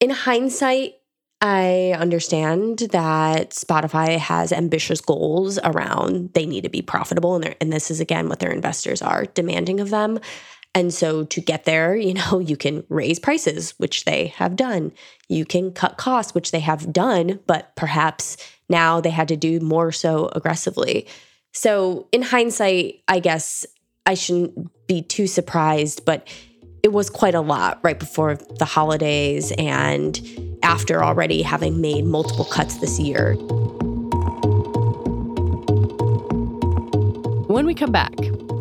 In 0.00 0.10
hindsight, 0.10 0.94
I 1.40 1.94
understand 1.96 2.80
that 2.90 3.50
Spotify 3.50 4.18
has 4.18 4.50
ambitious 4.52 5.00
goals 5.00 5.58
around 5.62 6.32
they 6.32 6.46
need 6.46 6.64
to 6.64 6.68
be 6.68 6.82
profitable, 6.82 7.36
and, 7.36 7.54
and 7.60 7.72
this 7.72 7.90
is 7.90 8.00
again 8.00 8.28
what 8.28 8.40
their 8.40 8.50
investors 8.50 9.02
are 9.02 9.24
demanding 9.24 9.78
of 9.78 9.90
them. 9.90 10.18
And 10.74 10.92
so 10.92 11.24
to 11.24 11.40
get 11.40 11.64
there, 11.64 11.96
you 11.96 12.14
know, 12.14 12.38
you 12.38 12.56
can 12.56 12.84
raise 12.88 13.18
prices, 13.18 13.74
which 13.78 14.04
they 14.04 14.28
have 14.36 14.56
done. 14.56 14.92
You 15.28 15.44
can 15.44 15.72
cut 15.72 15.96
costs, 15.96 16.34
which 16.34 16.50
they 16.50 16.60
have 16.60 16.92
done, 16.92 17.40
but 17.46 17.74
perhaps 17.76 18.36
now 18.68 19.00
they 19.00 19.10
had 19.10 19.28
to 19.28 19.36
do 19.36 19.60
more 19.60 19.92
so 19.92 20.28
aggressively. 20.34 21.06
So 21.52 22.08
in 22.12 22.22
hindsight, 22.22 23.02
I 23.08 23.20
guess 23.20 23.64
I 24.06 24.14
shouldn't 24.14 24.86
be 24.86 25.02
too 25.02 25.26
surprised, 25.26 26.04
but 26.04 26.28
it 26.82 26.92
was 26.92 27.10
quite 27.10 27.34
a 27.34 27.40
lot 27.40 27.78
right 27.82 27.98
before 27.98 28.36
the 28.36 28.64
holidays 28.64 29.52
and 29.58 30.20
after 30.62 31.02
already 31.02 31.42
having 31.42 31.80
made 31.80 32.04
multiple 32.04 32.44
cuts 32.44 32.76
this 32.76 32.98
year. 32.98 33.34
When 37.48 37.66
we 37.66 37.74
come 37.74 37.90
back, 37.90 38.14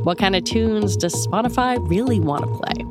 what 0.04 0.18
kind 0.18 0.36
of 0.36 0.44
tunes 0.46 0.96
does 0.98 1.28
Spotify 1.28 1.78
really 1.90 2.20
want 2.20 2.44
to 2.44 2.48
play? 2.48 2.84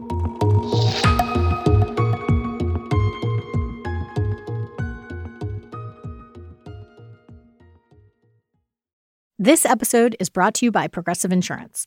This 9.38 9.64
episode 9.64 10.16
is 10.18 10.28
brought 10.28 10.54
to 10.54 10.66
you 10.66 10.72
by 10.72 10.88
Progressive 10.88 11.32
Insurance. 11.32 11.86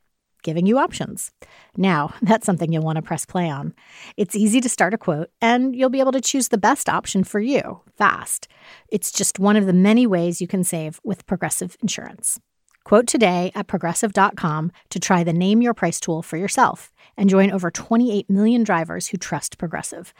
giving 0.41 0.65
you 0.65 0.77
options. 0.77 1.31
Now, 1.77 2.13
that's 2.21 2.45
something 2.45 2.71
you'll 2.71 2.83
want 2.83 2.97
to 2.97 3.01
press 3.01 3.25
play 3.25 3.49
on. 3.49 3.73
It's 4.17 4.35
easy 4.35 4.61
to 4.61 4.69
start 4.69 4.93
a 4.93 4.97
quote, 4.97 5.29
and 5.41 5.75
you'll 5.75 5.89
be 5.89 5.99
able 5.99 6.11
to 6.13 6.21
choose 6.21 6.49
the 6.49 6.57
best 6.57 6.89
option 6.89 7.23
for 7.23 7.39
you 7.39 7.81
fast. 7.97 8.47
It's 8.89 9.11
just 9.11 9.39
one 9.39 9.55
of 9.55 9.65
the 9.65 9.73
many 9.73 10.07
ways 10.07 10.41
you 10.41 10.47
can 10.47 10.63
save 10.63 10.99
with 11.03 11.25
Progressive 11.25 11.77
Insurance. 11.81 12.39
Quote 12.83 13.05
today 13.07 13.51
at 13.53 13.67
progressive.com 13.67 14.71
to 14.89 14.99
try 14.99 15.23
the 15.23 15.33
Name 15.33 15.61
Your 15.61 15.73
Price 15.73 15.99
tool 15.99 16.23
for 16.23 16.37
yourself 16.37 16.91
and 17.15 17.29
join 17.29 17.51
over 17.51 17.69
28 17.69 18.29
million 18.29 18.63
drivers 18.63 19.09
who 19.09 19.17
trust 19.17 19.57
Progressive. 19.57 20.13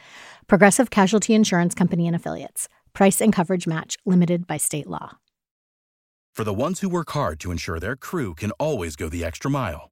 Progressive 0.46 0.90
Casualty 0.90 1.34
Insurance 1.34 1.74
Company 1.74 2.06
and 2.06 2.14
Affiliates. 2.14 2.68
Price 2.92 3.20
and 3.20 3.32
coverage 3.32 3.66
match 3.66 3.96
limited 4.06 4.46
by 4.46 4.58
state 4.58 4.86
law. 4.86 5.16
For 6.34 6.44
the 6.44 6.54
ones 6.54 6.80
who 6.80 6.88
work 6.88 7.10
hard 7.10 7.40
to 7.40 7.50
ensure 7.50 7.78
their 7.78 7.96
crew 7.96 8.34
can 8.34 8.52
always 8.52 8.96
go 8.96 9.10
the 9.10 9.24
extra 9.24 9.50
mile, 9.50 9.91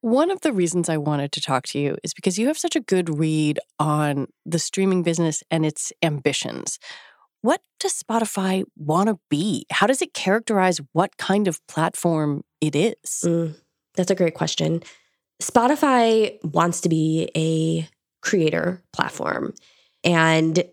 One 0.00 0.30
of 0.30 0.40
the 0.42 0.52
reasons 0.52 0.88
I 0.88 0.96
wanted 0.96 1.32
to 1.32 1.40
talk 1.40 1.64
to 1.68 1.78
you 1.78 1.96
is 2.04 2.14
because 2.14 2.38
you 2.38 2.46
have 2.46 2.58
such 2.58 2.76
a 2.76 2.80
good 2.80 3.18
read 3.18 3.58
on 3.80 4.28
the 4.46 4.58
streaming 4.58 5.02
business 5.02 5.42
and 5.50 5.66
its 5.66 5.92
ambitions. 6.02 6.78
What 7.40 7.60
does 7.80 8.00
Spotify 8.00 8.64
want 8.76 9.08
to 9.08 9.18
be? 9.28 9.66
How 9.70 9.86
does 9.86 10.02
it 10.02 10.14
characterize 10.14 10.80
what 10.92 11.16
kind 11.16 11.48
of 11.48 11.64
platform 11.66 12.42
it 12.60 12.76
is? 12.76 13.22
Mm, 13.24 13.56
that's 13.96 14.10
a 14.10 14.14
great 14.14 14.34
question. 14.34 14.82
Spotify 15.42 16.36
wants 16.44 16.80
to 16.82 16.88
be 16.88 17.30
a 17.36 17.88
creator 18.22 18.82
platform. 18.92 19.54
And 20.04 20.64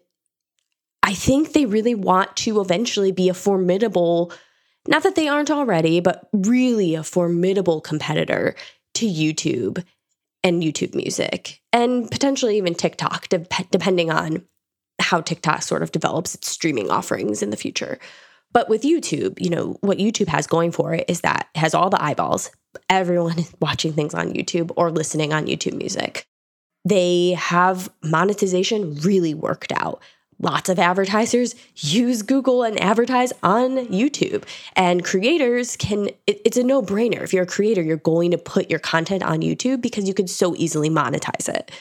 I 1.03 1.13
think 1.13 1.53
they 1.53 1.65
really 1.65 1.93
want 1.93 2.35
to 2.37 2.59
eventually 2.61 3.11
be 3.11 3.29
a 3.29 3.35
formidable, 3.35 4.31
not 4.87 5.03
that 5.03 5.15
they 5.15 5.27
aren't 5.27 5.51
already, 5.51 5.99
but 5.99 6.27
really 6.33 6.95
a 6.95 7.03
formidable 7.03 7.79
competitor 7.79 8.55
to 8.95 9.05
YouTube 9.07 9.83
and 10.43 10.61
YouTube 10.61 10.95
music 10.95 11.61
and 11.73 12.09
potentially 12.09 12.57
even 12.57 12.75
TikTok, 12.75 13.29
de- 13.29 13.47
depending 13.71 14.11
on 14.11 14.43
how 14.99 15.21
TikTok 15.21 15.61
sort 15.61 15.83
of 15.83 15.91
develops 15.91 16.35
its 16.35 16.49
streaming 16.49 16.89
offerings 16.89 17.41
in 17.41 17.49
the 17.49 17.57
future. 17.57 17.99
But 18.51 18.69
with 18.69 18.83
YouTube, 18.83 19.41
you 19.41 19.49
know, 19.49 19.77
what 19.81 19.97
YouTube 19.97 20.27
has 20.27 20.47
going 20.47 20.71
for 20.71 20.93
it 20.93 21.05
is 21.09 21.21
that 21.21 21.49
it 21.53 21.59
has 21.59 21.73
all 21.73 21.89
the 21.89 22.01
eyeballs. 22.01 22.51
Everyone 22.89 23.37
is 23.39 23.53
watching 23.59 23.93
things 23.93 24.13
on 24.13 24.33
YouTube 24.33 24.71
or 24.77 24.91
listening 24.91 25.33
on 25.33 25.47
YouTube 25.47 25.77
music. 25.77 26.25
They 26.85 27.31
have 27.31 27.89
monetization 28.03 28.95
really 29.01 29.33
worked 29.33 29.73
out. 29.73 30.01
Lots 30.39 30.69
of 30.69 30.79
advertisers 30.79 31.55
use 31.75 32.21
Google 32.21 32.63
and 32.63 32.79
advertise 32.81 33.31
on 33.41 33.87
YouTube. 33.87 34.43
And 34.75 35.03
creators 35.03 35.77
can, 35.77 36.09
it, 36.27 36.41
it's 36.43 36.57
a 36.57 36.63
no 36.63 36.81
brainer. 36.81 37.21
If 37.21 37.33
you're 37.33 37.43
a 37.43 37.47
creator, 37.47 37.81
you're 37.81 37.97
going 37.97 38.31
to 38.31 38.37
put 38.37 38.69
your 38.69 38.79
content 38.79 39.23
on 39.23 39.39
YouTube 39.39 39.81
because 39.81 40.07
you 40.07 40.13
could 40.13 40.29
so 40.29 40.53
easily 40.55 40.89
monetize 40.89 41.47
it. 41.47 41.71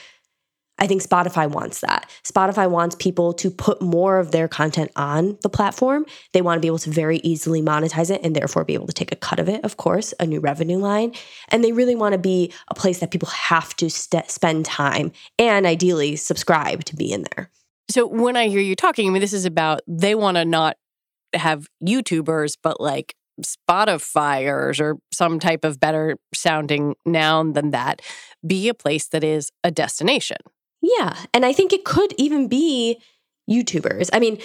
I 0.79 0.89
think 0.89 1.03
Spotify 1.03 1.49
wants 1.49 1.81
that. 1.81 2.11
Spotify 2.25 2.69
wants 2.69 2.97
people 2.97 3.33
to 3.35 3.51
put 3.51 3.81
more 3.81 4.19
of 4.19 4.33
their 4.33 4.49
content 4.49 4.91
on 4.97 5.39
the 5.43 5.49
platform. 5.49 6.05
They 6.33 6.43
want 6.43 6.59
to 6.59 6.61
be 6.61 6.67
able 6.67 6.79
to 6.81 6.91
very 6.91 7.19
easily 7.19 7.63
monetize 7.63 8.11
it 8.11 8.21
and 8.25 8.35
therefore 8.35 8.65
be 8.65 8.75
able 8.75 8.89
to 8.89 8.93
take 8.93 9.13
a 9.13 9.17
cut 9.17 9.39
of 9.39 9.49
it, 9.49 9.65
of 9.65 9.77
course, 9.77 10.13
a 10.19 10.27
new 10.27 10.41
revenue 10.41 10.79
line. 10.79 11.13
And 11.49 11.63
they 11.63 11.71
really 11.71 11.95
want 11.95 12.15
to 12.15 12.19
be 12.19 12.53
a 12.69 12.75
place 12.75 12.99
that 12.99 13.13
people 13.13 13.29
have 13.29 13.77
to 13.77 13.89
st- 13.89 14.31
spend 14.31 14.65
time 14.65 15.13
and 15.39 15.65
ideally 15.65 16.17
subscribe 16.17 16.85
to 16.85 16.97
be 16.97 17.13
in 17.13 17.25
there. 17.37 17.51
So 17.91 18.07
when 18.07 18.37
I 18.37 18.49
hear 18.49 18.61
you 18.61 18.75
talking, 18.75 19.09
I 19.09 19.11
mean, 19.11 19.21
this 19.21 19.33
is 19.33 19.45
about 19.45 19.81
they 19.87 20.15
want 20.15 20.37
to 20.37 20.45
not 20.45 20.77
have 21.35 21.69
YouTubers, 21.87 22.57
but 22.63 22.81
like 22.81 23.15
Spotifyers 23.43 24.81
or 24.81 24.97
some 25.13 25.39
type 25.41 25.65
of 25.65 25.81
better 25.81 26.17
sounding 26.33 26.95
noun 27.05 27.53
than 27.53 27.73
that 27.73 28.01
be 28.47 28.69
a 28.69 28.75
place 28.75 29.09
that 29.09 29.25
is 29.25 29.51
a 29.63 29.71
destination. 29.71 30.39
Yeah. 30.81 31.17
And 31.33 31.45
I 31.45 31.53
think 31.53 31.73
it 31.73 31.85
could 31.85 32.15
even 32.19 32.49
be 32.49 33.01
YouTubers. 33.51 34.11
I 34.13 34.21
mean, 34.21 34.39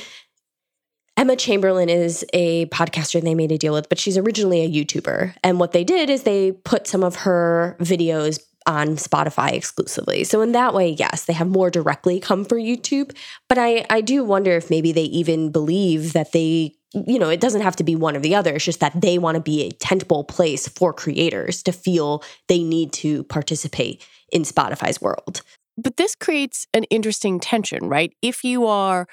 Emma 1.18 1.36
Chamberlain 1.36 1.90
is 1.90 2.26
a 2.34 2.66
podcaster 2.68 3.22
they 3.22 3.36
made 3.36 3.52
a 3.52 3.58
deal 3.58 3.74
with, 3.74 3.90
but 3.90 4.00
she's 4.00 4.18
originally 4.18 4.62
a 4.62 4.70
YouTuber. 4.70 5.36
And 5.44 5.60
what 5.60 5.74
they 5.74 5.84
did 5.84 6.10
is 6.10 6.24
they 6.24 6.54
put 6.54 6.88
some 6.88 7.04
of 7.04 7.18
her 7.18 7.76
videos 7.82 8.40
on 8.70 8.98
Spotify 8.98 9.52
exclusively. 9.52 10.24
So 10.24 10.42
in 10.42 10.52
that 10.52 10.76
way, 10.76 10.92
yes, 10.92 11.26
they 11.26 11.34
have 11.34 11.48
more 11.48 11.72
directly 11.72 12.20
come 12.20 12.46
for 12.46 12.56
YouTube. 12.56 13.18
But 13.48 13.58
I, 13.58 13.84
I 13.90 14.02
do 14.02 14.24
wonder 14.24 14.52
if 14.52 14.70
maybe 14.70 14.92
they 14.92 15.06
even 15.06 15.52
believe 15.52 16.14
that 16.14 16.34
they, 16.34 16.76
you 16.94 17.18
know, 17.18 17.30
it 17.30 17.42
doesn't 17.42 17.62
have 17.62 17.76
to 17.78 17.84
be 17.84 17.96
one 17.96 18.16
or 18.16 18.20
the 18.20 18.36
other. 18.36 18.54
It's 18.54 18.66
just 18.66 18.80
that 18.80 19.02
they 19.02 19.18
want 19.18 19.36
to 19.36 19.42
be 19.42 19.64
a 19.64 19.72
tentable 19.72 20.28
place 20.28 20.68
for 20.68 20.94
creators 20.94 21.64
to 21.64 21.72
feel 21.72 22.24
they 22.48 22.62
need 22.62 22.94
to 22.94 23.24
participate 23.24 24.06
in 24.32 24.44
Spotify's 24.44 25.02
world. 25.02 25.42
But 25.76 25.98
this 25.98 26.14
creates 26.14 26.68
an 26.72 26.84
interesting 26.86 27.40
tension, 27.40 27.90
right? 27.90 28.14
If 28.22 28.44
you 28.44 28.68
are 28.68 29.08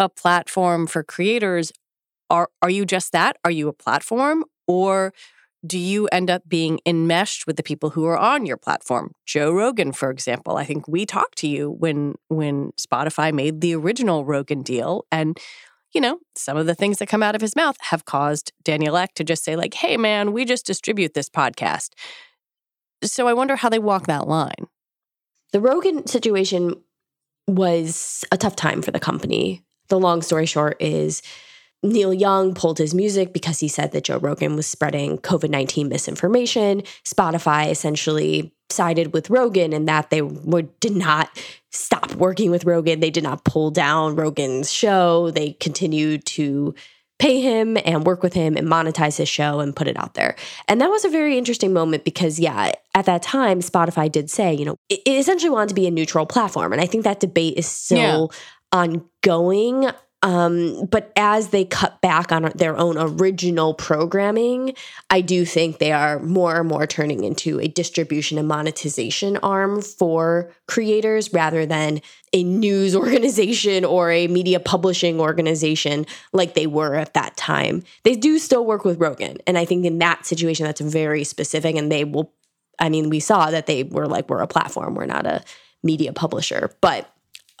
a 0.00 0.08
platform 0.08 0.88
for 0.88 1.04
creators, 1.04 1.72
are 2.28 2.48
are 2.60 2.70
you 2.70 2.84
just 2.84 3.12
that? 3.12 3.36
Are 3.44 3.50
you 3.52 3.68
a 3.68 3.72
platform 3.72 4.44
or 4.66 5.12
do 5.66 5.78
you 5.78 6.06
end 6.08 6.30
up 6.30 6.42
being 6.48 6.80
enmeshed 6.86 7.46
with 7.46 7.56
the 7.56 7.62
people 7.62 7.90
who 7.90 8.06
are 8.06 8.16
on 8.16 8.46
your 8.46 8.56
platform? 8.56 9.12
Joe 9.26 9.52
Rogan, 9.52 9.92
for 9.92 10.10
example. 10.10 10.56
I 10.56 10.64
think 10.64 10.88
we 10.88 11.04
talked 11.04 11.36
to 11.38 11.48
you 11.48 11.70
when 11.70 12.14
when 12.28 12.72
Spotify 12.80 13.32
made 13.32 13.60
the 13.60 13.74
original 13.74 14.24
Rogan 14.24 14.62
deal 14.62 15.04
and 15.12 15.38
you 15.92 16.00
know, 16.00 16.20
some 16.36 16.56
of 16.56 16.66
the 16.66 16.74
things 16.74 16.98
that 16.98 17.08
come 17.08 17.22
out 17.22 17.34
of 17.34 17.40
his 17.40 17.56
mouth 17.56 17.76
have 17.80 18.04
caused 18.04 18.52
Daniel 18.62 18.96
Ek 18.96 19.12
to 19.14 19.24
just 19.24 19.42
say, 19.42 19.56
like, 19.56 19.74
hey, 19.74 19.96
man, 19.96 20.32
we 20.32 20.44
just 20.44 20.64
distribute 20.64 21.14
this 21.14 21.28
podcast. 21.28 21.90
So 23.02 23.26
I 23.26 23.32
wonder 23.32 23.56
how 23.56 23.68
they 23.68 23.80
walk 23.80 24.06
that 24.06 24.28
line. 24.28 24.68
The 25.52 25.60
Rogan 25.60 26.06
situation 26.06 26.74
was 27.48 28.24
a 28.30 28.36
tough 28.36 28.54
time 28.54 28.82
for 28.82 28.92
the 28.92 29.00
company. 29.00 29.64
The 29.88 29.98
long 29.98 30.22
story 30.22 30.46
short 30.46 30.76
is 30.80 31.22
Neil 31.82 32.12
Young 32.12 32.54
pulled 32.54 32.78
his 32.78 32.94
music 32.94 33.32
because 33.32 33.60
he 33.60 33.68
said 33.68 33.92
that 33.92 34.04
Joe 34.04 34.18
Rogan 34.18 34.56
was 34.56 34.66
spreading 34.66 35.18
COVID 35.18 35.50
19 35.50 35.88
misinformation. 35.88 36.82
Spotify 37.04 37.70
essentially 37.70 38.54
sided 38.68 39.12
with 39.12 39.30
Rogan 39.30 39.72
and 39.72 39.88
that 39.88 40.10
they 40.10 40.22
would, 40.22 40.78
did 40.80 40.94
not 40.94 41.30
stop 41.70 42.14
working 42.14 42.50
with 42.50 42.64
Rogan. 42.64 43.00
They 43.00 43.10
did 43.10 43.24
not 43.24 43.44
pull 43.44 43.70
down 43.70 44.16
Rogan's 44.16 44.72
show. 44.72 45.30
They 45.30 45.52
continued 45.54 46.24
to 46.26 46.74
pay 47.18 47.40
him 47.40 47.76
and 47.84 48.06
work 48.06 48.22
with 48.22 48.32
him 48.32 48.56
and 48.56 48.66
monetize 48.66 49.18
his 49.18 49.28
show 49.28 49.60
and 49.60 49.76
put 49.76 49.86
it 49.86 49.96
out 49.98 50.14
there. 50.14 50.34
And 50.68 50.80
that 50.80 50.88
was 50.88 51.04
a 51.04 51.10
very 51.10 51.36
interesting 51.36 51.72
moment 51.72 52.04
because, 52.04 52.40
yeah, 52.40 52.72
at 52.94 53.04
that 53.04 53.22
time, 53.22 53.60
Spotify 53.60 54.10
did 54.10 54.30
say, 54.30 54.54
you 54.54 54.64
know, 54.64 54.76
it, 54.88 55.00
essentially 55.06 55.50
wanted 55.50 55.68
to 55.68 55.74
be 55.74 55.86
a 55.86 55.90
neutral 55.90 56.24
platform. 56.24 56.72
And 56.72 56.80
I 56.80 56.86
think 56.86 57.04
that 57.04 57.20
debate 57.20 57.58
is 57.58 57.66
still 57.66 58.32
yeah. 58.32 58.78
ongoing. 58.78 59.90
Um, 60.22 60.84
but 60.86 61.12
as 61.16 61.48
they 61.48 61.64
cut 61.64 62.00
back 62.02 62.30
on 62.30 62.52
their 62.54 62.76
own 62.76 62.98
original 62.98 63.72
programming, 63.72 64.74
I 65.08 65.22
do 65.22 65.46
think 65.46 65.78
they 65.78 65.92
are 65.92 66.18
more 66.18 66.60
and 66.60 66.68
more 66.68 66.86
turning 66.86 67.24
into 67.24 67.58
a 67.58 67.68
distribution 67.68 68.36
and 68.36 68.46
monetization 68.46 69.38
arm 69.38 69.80
for 69.80 70.52
creators 70.68 71.32
rather 71.32 71.64
than 71.64 72.02
a 72.34 72.44
news 72.44 72.94
organization 72.96 73.84
or 73.84 74.10
a 74.10 74.28
media 74.28 74.60
publishing 74.60 75.20
organization 75.20 76.04
like 76.34 76.52
they 76.52 76.66
were 76.66 76.96
at 76.96 77.14
that 77.14 77.36
time. 77.38 77.82
They 78.04 78.14
do 78.14 78.38
still 78.38 78.66
work 78.66 78.84
with 78.84 79.00
Rogan. 79.00 79.38
And 79.46 79.56
I 79.56 79.64
think 79.64 79.86
in 79.86 79.98
that 80.00 80.26
situation, 80.26 80.66
that's 80.66 80.82
very 80.82 81.24
specific. 81.24 81.76
And 81.76 81.90
they 81.90 82.04
will, 82.04 82.30
I 82.78 82.90
mean, 82.90 83.08
we 83.08 83.20
saw 83.20 83.50
that 83.50 83.66
they 83.66 83.84
were 83.84 84.06
like, 84.06 84.28
we're 84.28 84.42
a 84.42 84.46
platform, 84.46 84.94
we're 84.94 85.06
not 85.06 85.24
a 85.24 85.42
media 85.82 86.12
publisher. 86.12 86.70
But 86.82 87.10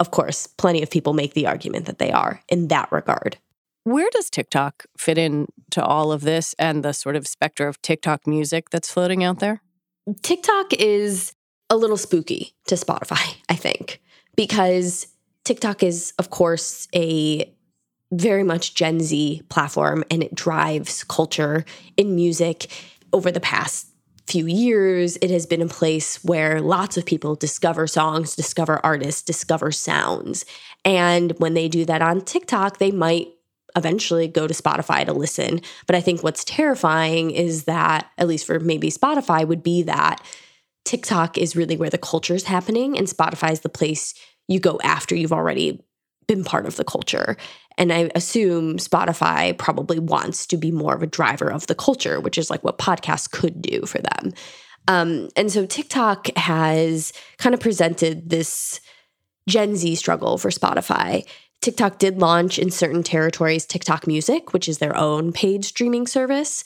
of 0.00 0.10
course, 0.10 0.46
plenty 0.46 0.82
of 0.82 0.90
people 0.90 1.12
make 1.12 1.34
the 1.34 1.46
argument 1.46 1.84
that 1.86 1.98
they 1.98 2.10
are 2.10 2.42
in 2.48 2.68
that 2.68 2.90
regard. 2.90 3.36
Where 3.84 4.08
does 4.12 4.30
TikTok 4.30 4.86
fit 4.98 5.18
in 5.18 5.46
to 5.70 5.84
all 5.84 6.10
of 6.10 6.22
this 6.22 6.54
and 6.58 6.82
the 6.82 6.92
sort 6.92 7.16
of 7.16 7.26
specter 7.26 7.68
of 7.68 7.80
TikTok 7.82 8.26
music 8.26 8.70
that's 8.70 8.90
floating 8.90 9.22
out 9.22 9.38
there? 9.38 9.62
TikTok 10.22 10.72
is 10.72 11.34
a 11.68 11.76
little 11.76 11.96
spooky 11.96 12.54
to 12.66 12.74
Spotify, 12.74 13.36
I 13.48 13.54
think, 13.54 14.00
because 14.36 15.06
TikTok 15.44 15.82
is, 15.82 16.12
of 16.18 16.30
course, 16.30 16.88
a 16.94 17.52
very 18.12 18.42
much 18.42 18.74
Gen 18.74 19.00
Z 19.00 19.42
platform 19.48 20.04
and 20.10 20.22
it 20.22 20.34
drives 20.34 21.04
culture 21.04 21.64
in 21.96 22.16
music 22.16 22.70
over 23.12 23.30
the 23.30 23.40
past 23.40 23.89
few 24.30 24.46
years, 24.46 25.16
it 25.20 25.30
has 25.30 25.46
been 25.46 25.62
a 25.62 25.66
place 25.66 26.22
where 26.22 26.60
lots 26.60 26.96
of 26.96 27.04
people 27.04 27.34
discover 27.34 27.86
songs, 27.86 28.36
discover 28.36 28.80
artists, 28.84 29.22
discover 29.22 29.72
sounds. 29.72 30.44
And 30.84 31.32
when 31.38 31.54
they 31.54 31.68
do 31.68 31.84
that 31.86 32.02
on 32.02 32.20
TikTok, 32.20 32.78
they 32.78 32.92
might 32.92 33.28
eventually 33.76 34.28
go 34.28 34.46
to 34.46 34.54
Spotify 34.54 35.04
to 35.04 35.12
listen. 35.12 35.60
But 35.86 35.96
I 35.96 36.00
think 36.00 36.22
what's 36.22 36.44
terrifying 36.44 37.30
is 37.30 37.64
that, 37.64 38.10
at 38.18 38.28
least 38.28 38.46
for 38.46 38.58
maybe 38.60 38.90
Spotify, 38.90 39.46
would 39.46 39.62
be 39.62 39.82
that 39.82 40.22
TikTok 40.84 41.36
is 41.36 41.56
really 41.56 41.76
where 41.76 41.90
the 41.90 41.98
culture 41.98 42.34
is 42.34 42.44
happening, 42.44 42.96
and 42.96 43.06
Spotify 43.06 43.52
is 43.52 43.60
the 43.60 43.68
place 43.68 44.14
you 44.48 44.58
go 44.58 44.80
after 44.82 45.14
you've 45.14 45.32
already 45.32 45.84
been 46.26 46.44
part 46.44 46.66
of 46.66 46.76
the 46.76 46.84
culture. 46.84 47.36
And 47.80 47.94
I 47.94 48.10
assume 48.14 48.76
Spotify 48.76 49.56
probably 49.56 49.98
wants 49.98 50.46
to 50.48 50.58
be 50.58 50.70
more 50.70 50.94
of 50.94 51.02
a 51.02 51.06
driver 51.06 51.50
of 51.50 51.66
the 51.66 51.74
culture, 51.74 52.20
which 52.20 52.36
is 52.36 52.50
like 52.50 52.62
what 52.62 52.76
podcasts 52.76 53.28
could 53.28 53.62
do 53.62 53.86
for 53.86 53.98
them. 53.98 54.34
Um, 54.86 55.30
and 55.34 55.50
so 55.50 55.64
TikTok 55.64 56.28
has 56.36 57.14
kind 57.38 57.54
of 57.54 57.60
presented 57.60 58.28
this 58.28 58.82
Gen 59.48 59.76
Z 59.76 59.94
struggle 59.94 60.36
for 60.36 60.50
Spotify. 60.50 61.26
TikTok 61.62 61.98
did 61.98 62.18
launch 62.18 62.58
in 62.58 62.70
certain 62.70 63.02
territories 63.02 63.64
TikTok 63.64 64.06
Music, 64.06 64.52
which 64.52 64.68
is 64.68 64.76
their 64.76 64.94
own 64.94 65.32
paid 65.32 65.64
streaming 65.64 66.06
service. 66.06 66.64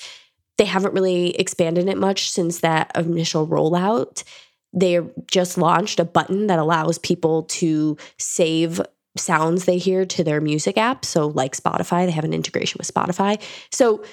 They 0.59 0.64
haven't 0.64 0.94
really 0.94 1.31
expanded 1.37 1.88
it 1.88 1.96
much 1.96 2.29
since 2.29 2.59
that 2.61 2.90
initial 2.96 3.46
rollout. 3.46 4.24
They 4.72 5.00
just 5.29 5.59
launched 5.59 6.00
a 6.00 6.05
button 6.05 6.48
that 6.48 6.59
allows 6.59 6.98
people 6.98 7.44
to 7.44 7.96
save 8.18 8.81
sounds 9.16 9.64
they 9.64 9.79
hear 9.79 10.05
to 10.05 10.24
their 10.24 10.40
music 10.40 10.77
app. 10.77 11.05
So, 11.05 11.29
like 11.29 11.57
Spotify, 11.57 12.07
they 12.07 12.12
have 12.12 12.24
an 12.24 12.35
integration 12.35 12.79
with 12.79 12.92
Spotify. 12.92 13.40
So, 13.70 14.05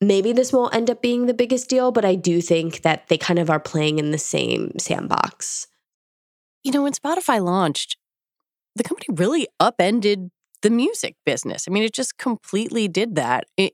maybe 0.00 0.32
this 0.32 0.52
won't 0.52 0.74
end 0.74 0.90
up 0.90 1.00
being 1.02 1.26
the 1.26 1.34
biggest 1.34 1.68
deal, 1.68 1.90
but 1.90 2.04
I 2.04 2.14
do 2.14 2.40
think 2.40 2.82
that 2.82 3.08
they 3.08 3.18
kind 3.18 3.38
of 3.38 3.50
are 3.50 3.60
playing 3.60 3.98
in 3.98 4.10
the 4.10 4.18
same 4.18 4.72
sandbox. 4.78 5.66
You 6.62 6.72
know, 6.72 6.82
when 6.82 6.92
Spotify 6.92 7.42
launched, 7.42 7.96
the 8.74 8.84
company 8.84 9.06
really 9.16 9.48
upended 9.58 10.30
the 10.62 10.70
music 10.70 11.16
business. 11.24 11.66
I 11.66 11.70
mean, 11.70 11.82
it 11.82 11.94
just 11.94 12.18
completely 12.18 12.88
did 12.88 13.14
that. 13.14 13.44
It, 13.56 13.72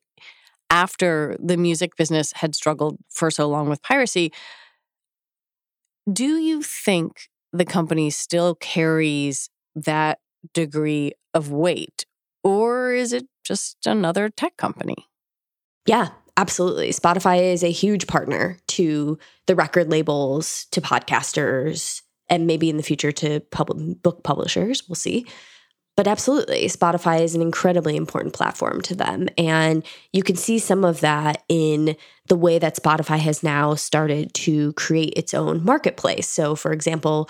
after 0.71 1.37
the 1.39 1.57
music 1.57 1.97
business 1.97 2.33
had 2.37 2.55
struggled 2.55 2.99
for 3.11 3.31
so 3.31 3.49
long 3.49 3.69
with 3.69 3.83
piracy, 3.83 4.33
do 6.11 6.37
you 6.37 6.63
think 6.63 7.29
the 7.53 7.65
company 7.65 8.11
still 8.11 8.55
carries 8.55 9.51
that 9.75 10.19
degree 10.55 11.13
of 11.35 11.51
weight? 11.51 12.07
Or 12.45 12.93
is 12.93 13.13
it 13.13 13.27
just 13.45 13.87
another 13.87 14.29
tech 14.29 14.57
company? 14.57 14.97
Yeah, 15.87 16.09
absolutely. 16.37 16.91
Spotify 16.91 17.53
is 17.53 17.63
a 17.63 17.71
huge 17.71 18.07
partner 18.07 18.59
to 18.69 19.19
the 19.47 19.55
record 19.55 19.91
labels, 19.91 20.67
to 20.73 20.81
podcasters, 20.81 22.03
and 22.29 22.47
maybe 22.47 22.71
in 22.71 22.77
the 22.77 22.83
future 22.83 23.13
to 23.13 23.41
pub- 23.51 24.03
book 24.03 24.23
publishers. 24.23 24.89
We'll 24.89 24.97
see. 24.97 25.27
But 25.95 26.07
absolutely, 26.07 26.65
Spotify 26.69 27.21
is 27.21 27.35
an 27.35 27.43
incredibly 27.43 27.97
important 27.97 28.33
platform 28.33 28.81
to 28.83 28.95
them. 28.95 29.29
And 29.37 29.85
you 30.13 30.23
can 30.23 30.37
see 30.37 30.59
some 30.59 30.85
of 30.85 31.01
that 31.01 31.43
in 31.51 31.97
the 32.29 32.37
way 32.37 32.59
that 32.59 32.77
Spotify 32.77 33.19
has 33.19 33.43
now 33.43 33.75
started 33.75 34.33
to 34.35 34.73
create 34.73 35.13
its 35.17 35.35
own 35.35 35.63
marketplace. 35.63 36.29
So, 36.29 36.55
for 36.55 36.73
example, 36.73 37.29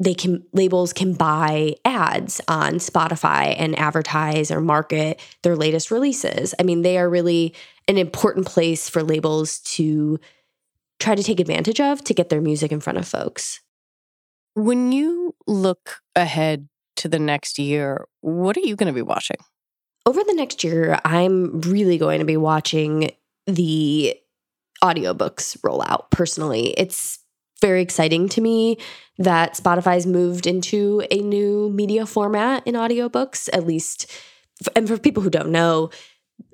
they 0.00 0.14
can 0.14 0.44
labels 0.52 0.92
can 0.92 1.14
buy 1.14 1.74
ads 1.84 2.40
on 2.46 2.74
Spotify 2.74 3.54
and 3.58 3.78
advertise 3.78 4.50
or 4.50 4.60
market 4.60 5.20
their 5.42 5.56
latest 5.56 5.90
releases. 5.90 6.54
I 6.58 6.62
mean, 6.62 6.82
they 6.82 6.98
are 6.98 7.08
really 7.08 7.54
an 7.88 7.98
important 7.98 8.46
place 8.46 8.88
for 8.88 9.02
labels 9.02 9.58
to 9.60 10.20
try 11.00 11.14
to 11.14 11.22
take 11.22 11.40
advantage 11.40 11.80
of 11.80 12.02
to 12.04 12.14
get 12.14 12.28
their 12.28 12.40
music 12.40 12.70
in 12.70 12.80
front 12.80 12.98
of 12.98 13.08
folks. 13.08 13.60
When 14.54 14.92
you 14.92 15.34
look 15.46 16.00
ahead 16.14 16.68
to 16.96 17.08
the 17.08 17.18
next 17.18 17.58
year, 17.58 18.06
what 18.20 18.56
are 18.56 18.60
you 18.60 18.76
going 18.76 18.88
to 18.88 18.92
be 18.92 19.02
watching? 19.02 19.36
Over 20.06 20.22
the 20.24 20.34
next 20.34 20.64
year, 20.64 20.98
I'm 21.04 21.60
really 21.60 21.98
going 21.98 22.18
to 22.20 22.24
be 22.24 22.36
watching 22.36 23.10
the 23.46 24.16
audiobooks 24.82 25.56
roll 25.62 25.82
out 25.82 26.10
personally. 26.10 26.74
It's 26.76 27.18
very 27.60 27.82
exciting 27.82 28.28
to 28.30 28.40
me 28.40 28.78
that 29.18 29.54
Spotify's 29.54 30.06
moved 30.06 30.46
into 30.46 31.04
a 31.10 31.18
new 31.18 31.70
media 31.70 32.06
format 32.06 32.66
in 32.66 32.74
audiobooks, 32.74 33.48
at 33.52 33.66
least. 33.66 34.10
And 34.76 34.86
for 34.86 34.98
people 34.98 35.22
who 35.22 35.30
don't 35.30 35.50
know, 35.50 35.90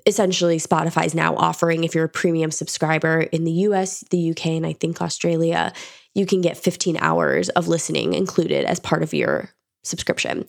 essentially 0.05 0.57
Spotify 0.57 1.05
is 1.05 1.15
now 1.15 1.35
offering, 1.35 1.83
if 1.83 1.93
you're 1.93 2.05
a 2.05 2.09
premium 2.09 2.51
subscriber 2.51 3.21
in 3.21 3.43
the 3.43 3.51
US, 3.51 4.03
the 4.09 4.31
UK, 4.31 4.47
and 4.47 4.65
I 4.65 4.73
think 4.73 5.01
Australia, 5.01 5.73
you 6.13 6.25
can 6.25 6.41
get 6.41 6.57
15 6.57 6.97
hours 6.97 7.49
of 7.49 7.67
listening 7.67 8.13
included 8.13 8.65
as 8.65 8.79
part 8.79 9.03
of 9.03 9.13
your 9.13 9.49
subscription. 9.83 10.45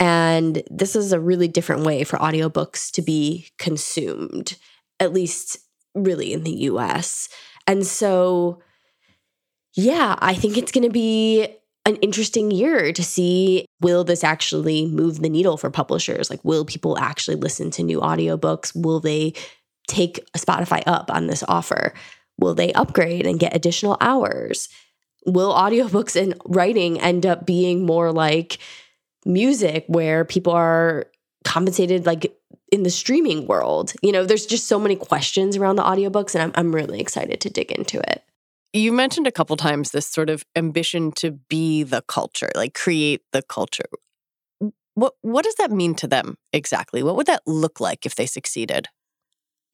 And 0.00 0.62
this 0.70 0.96
is 0.96 1.12
a 1.12 1.20
really 1.20 1.48
different 1.48 1.84
way 1.84 2.04
for 2.04 2.18
audiobooks 2.18 2.90
to 2.92 3.02
be 3.02 3.48
consumed, 3.58 4.56
at 4.98 5.12
least 5.12 5.58
really 5.94 6.32
in 6.32 6.42
the 6.42 6.64
US. 6.64 7.28
And 7.66 7.86
so 7.86 8.60
yeah, 9.74 10.16
I 10.18 10.34
think 10.34 10.56
it's 10.56 10.72
going 10.72 10.84
to 10.84 10.92
be 10.92 11.48
an 11.86 11.96
interesting 11.96 12.50
year 12.50 12.92
to 12.92 13.02
see 13.02 13.66
will 13.80 14.04
this 14.04 14.24
actually 14.24 14.86
move 14.86 15.20
the 15.20 15.28
needle 15.28 15.56
for 15.56 15.70
publishers? 15.70 16.30
Like, 16.30 16.42
will 16.44 16.64
people 16.64 16.98
actually 16.98 17.36
listen 17.36 17.70
to 17.72 17.82
new 17.82 18.00
audiobooks? 18.00 18.74
Will 18.74 19.00
they 19.00 19.34
take 19.86 20.24
Spotify 20.36 20.82
up 20.86 21.10
on 21.10 21.26
this 21.26 21.44
offer? 21.46 21.92
Will 22.38 22.54
they 22.54 22.72
upgrade 22.72 23.26
and 23.26 23.38
get 23.38 23.54
additional 23.54 23.96
hours? 24.00 24.68
Will 25.26 25.52
audiobooks 25.52 26.20
and 26.20 26.34
writing 26.46 27.00
end 27.00 27.26
up 27.26 27.44
being 27.44 27.84
more 27.84 28.12
like 28.12 28.58
music 29.26 29.84
where 29.88 30.24
people 30.24 30.52
are 30.52 31.06
compensated 31.44 32.06
like 32.06 32.34
in 32.72 32.82
the 32.82 32.90
streaming 32.90 33.46
world? 33.46 33.92
You 34.02 34.12
know, 34.12 34.24
there's 34.24 34.46
just 34.46 34.68
so 34.68 34.78
many 34.78 34.96
questions 34.96 35.56
around 35.56 35.76
the 35.76 35.82
audiobooks, 35.82 36.34
and 36.34 36.44
I'm, 36.44 36.52
I'm 36.54 36.74
really 36.74 37.00
excited 37.00 37.40
to 37.42 37.50
dig 37.50 37.70
into 37.72 37.98
it. 38.10 38.22
You 38.74 38.92
mentioned 38.92 39.28
a 39.28 39.32
couple 39.32 39.56
times 39.56 39.92
this 39.92 40.08
sort 40.08 40.28
of 40.28 40.44
ambition 40.56 41.12
to 41.12 41.30
be 41.30 41.84
the 41.84 42.02
culture, 42.02 42.50
like 42.56 42.74
create 42.74 43.22
the 43.32 43.40
culture. 43.40 43.84
What 44.94 45.14
what 45.22 45.44
does 45.44 45.54
that 45.56 45.70
mean 45.70 45.94
to 45.96 46.08
them 46.08 46.36
exactly? 46.52 47.00
What 47.00 47.14
would 47.14 47.28
that 47.28 47.42
look 47.46 47.78
like 47.78 48.04
if 48.04 48.16
they 48.16 48.26
succeeded? 48.26 48.88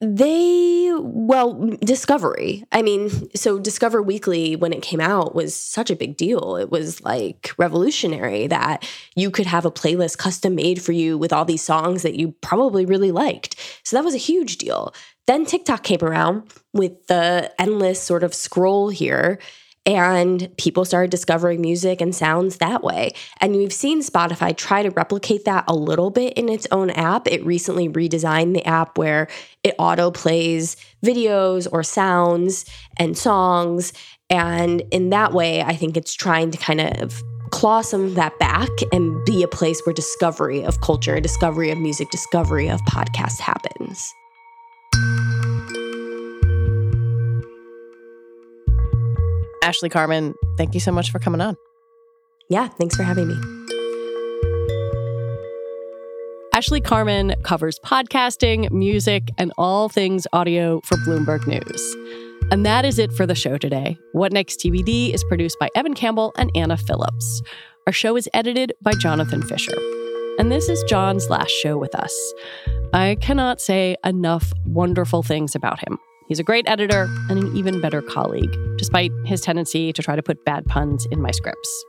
They, 0.02 0.90
well, 0.94 1.76
Discovery. 1.80 2.64
I 2.72 2.80
mean, 2.80 3.10
so 3.34 3.58
Discover 3.58 4.00
Weekly, 4.00 4.56
when 4.56 4.72
it 4.72 4.80
came 4.80 5.00
out, 5.00 5.34
was 5.34 5.54
such 5.54 5.90
a 5.90 5.96
big 5.96 6.16
deal. 6.16 6.56
It 6.56 6.70
was 6.70 7.02
like 7.02 7.52
revolutionary 7.58 8.46
that 8.46 8.88
you 9.14 9.30
could 9.30 9.44
have 9.44 9.66
a 9.66 9.70
playlist 9.70 10.16
custom 10.16 10.54
made 10.54 10.80
for 10.80 10.92
you 10.92 11.18
with 11.18 11.34
all 11.34 11.44
these 11.44 11.62
songs 11.62 12.02
that 12.02 12.14
you 12.14 12.34
probably 12.40 12.86
really 12.86 13.12
liked. 13.12 13.56
So 13.84 13.94
that 13.94 14.04
was 14.04 14.14
a 14.14 14.18
huge 14.18 14.56
deal. 14.56 14.94
Then 15.30 15.46
TikTok 15.46 15.84
came 15.84 16.02
around 16.02 16.52
with 16.72 17.06
the 17.06 17.52
endless 17.56 18.02
sort 18.02 18.24
of 18.24 18.34
scroll 18.34 18.88
here 18.88 19.38
and 19.86 20.50
people 20.56 20.84
started 20.84 21.12
discovering 21.12 21.60
music 21.60 22.00
and 22.00 22.12
sounds 22.12 22.56
that 22.56 22.82
way. 22.82 23.12
And 23.40 23.54
we've 23.54 23.72
seen 23.72 24.02
Spotify 24.02 24.56
try 24.56 24.82
to 24.82 24.90
replicate 24.90 25.44
that 25.44 25.62
a 25.68 25.72
little 25.72 26.10
bit 26.10 26.32
in 26.32 26.48
its 26.48 26.66
own 26.72 26.90
app. 26.90 27.28
It 27.28 27.46
recently 27.46 27.88
redesigned 27.88 28.54
the 28.54 28.66
app 28.66 28.98
where 28.98 29.28
it 29.62 29.76
auto 29.78 30.10
plays 30.10 30.76
videos 31.06 31.68
or 31.70 31.84
sounds 31.84 32.64
and 32.96 33.16
songs. 33.16 33.92
And 34.30 34.82
in 34.90 35.10
that 35.10 35.32
way, 35.32 35.62
I 35.62 35.76
think 35.76 35.96
it's 35.96 36.12
trying 36.12 36.50
to 36.50 36.58
kind 36.58 36.80
of 36.80 37.22
claw 37.52 37.82
some 37.82 38.04
of 38.04 38.16
that 38.16 38.36
back 38.40 38.70
and 38.90 39.24
be 39.26 39.44
a 39.44 39.48
place 39.48 39.80
where 39.86 39.94
discovery 39.94 40.64
of 40.64 40.80
culture, 40.80 41.20
discovery 41.20 41.70
of 41.70 41.78
music, 41.78 42.10
discovery 42.10 42.68
of 42.68 42.80
podcasts 42.80 43.38
happens. 43.38 44.12
Ashley 49.70 49.88
Carman, 49.88 50.34
thank 50.56 50.74
you 50.74 50.80
so 50.80 50.90
much 50.90 51.12
for 51.12 51.20
coming 51.20 51.40
on. 51.40 51.54
Yeah, 52.48 52.66
thanks 52.66 52.96
for 52.96 53.04
having 53.04 53.28
me. 53.28 53.36
Ashley 56.52 56.80
Carman 56.80 57.36
covers 57.44 57.78
podcasting, 57.78 58.68
music, 58.72 59.30
and 59.38 59.52
all 59.56 59.88
things 59.88 60.26
audio 60.32 60.80
for 60.80 60.96
Bloomberg 61.06 61.46
News. 61.46 61.96
And 62.50 62.66
that 62.66 62.84
is 62.84 62.98
it 62.98 63.12
for 63.12 63.28
the 63.28 63.36
show 63.36 63.58
today. 63.58 63.96
What 64.10 64.32
Next 64.32 64.58
TBD 64.58 65.14
is 65.14 65.22
produced 65.22 65.56
by 65.60 65.68
Evan 65.76 65.94
Campbell 65.94 66.32
and 66.36 66.50
Anna 66.56 66.76
Phillips. 66.76 67.40
Our 67.86 67.92
show 67.92 68.16
is 68.16 68.28
edited 68.34 68.72
by 68.82 68.94
Jonathan 68.94 69.40
Fisher. 69.40 69.78
And 70.40 70.50
this 70.50 70.68
is 70.68 70.82
John's 70.88 71.30
last 71.30 71.52
show 71.52 71.78
with 71.78 71.94
us. 71.94 72.34
I 72.92 73.18
cannot 73.20 73.60
say 73.60 73.94
enough 74.04 74.52
wonderful 74.66 75.22
things 75.22 75.54
about 75.54 75.78
him. 75.78 75.96
He's 76.30 76.38
a 76.38 76.44
great 76.44 76.68
editor 76.68 77.08
and 77.28 77.42
an 77.42 77.56
even 77.56 77.80
better 77.80 78.00
colleague, 78.00 78.56
despite 78.78 79.10
his 79.24 79.40
tendency 79.40 79.92
to 79.92 80.00
try 80.00 80.14
to 80.14 80.22
put 80.22 80.44
bad 80.44 80.64
puns 80.64 81.04
in 81.10 81.20
my 81.20 81.32
scripts. 81.32 81.84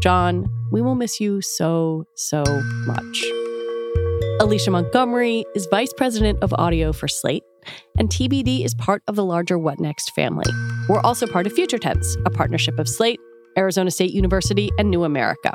John, 0.00 0.50
we 0.72 0.80
will 0.80 0.94
miss 0.94 1.20
you 1.20 1.42
so, 1.42 2.06
so 2.14 2.42
much. 2.86 3.24
Alicia 4.40 4.70
Montgomery 4.70 5.44
is 5.54 5.66
Vice 5.66 5.92
President 5.92 6.42
of 6.42 6.54
Audio 6.54 6.94
for 6.94 7.08
Slate, 7.08 7.44
and 7.98 8.08
TBD 8.08 8.64
is 8.64 8.74
part 8.74 9.02
of 9.06 9.16
the 9.16 9.24
larger 9.24 9.58
What 9.58 9.78
Next 9.78 10.12
family. 10.12 10.50
We're 10.88 11.02
also 11.02 11.26
part 11.26 11.46
of 11.46 11.52
Future 11.52 11.78
Tense, 11.78 12.16
a 12.24 12.30
partnership 12.30 12.78
of 12.78 12.88
Slate, 12.88 13.20
Arizona 13.58 13.90
State 13.90 14.14
University, 14.14 14.70
and 14.78 14.90
New 14.90 15.04
America. 15.04 15.52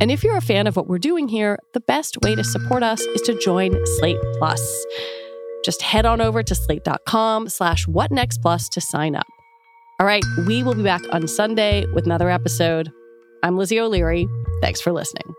And 0.00 0.10
if 0.10 0.24
you're 0.24 0.36
a 0.36 0.42
fan 0.42 0.66
of 0.66 0.74
what 0.74 0.88
we're 0.88 0.98
doing 0.98 1.28
here, 1.28 1.60
the 1.74 1.80
best 1.80 2.20
way 2.22 2.34
to 2.34 2.42
support 2.42 2.82
us 2.82 3.00
is 3.02 3.22
to 3.22 3.38
join 3.38 3.86
Slate 3.86 4.18
Plus. 4.38 4.84
Just 5.64 5.82
head 5.82 6.06
on 6.06 6.20
over 6.20 6.42
to 6.42 6.54
slate.com 6.54 7.48
slash 7.48 7.86
whatnextplus 7.86 8.68
to 8.70 8.80
sign 8.80 9.14
up. 9.14 9.26
All 10.00 10.06
right, 10.06 10.24
we 10.46 10.62
will 10.62 10.74
be 10.74 10.82
back 10.82 11.02
on 11.12 11.28
Sunday 11.28 11.86
with 11.94 12.06
another 12.06 12.30
episode. 12.30 12.90
I'm 13.42 13.56
Lizzie 13.56 13.80
O'Leary. 13.80 14.28
Thanks 14.60 14.80
for 14.80 14.92
listening. 14.92 15.34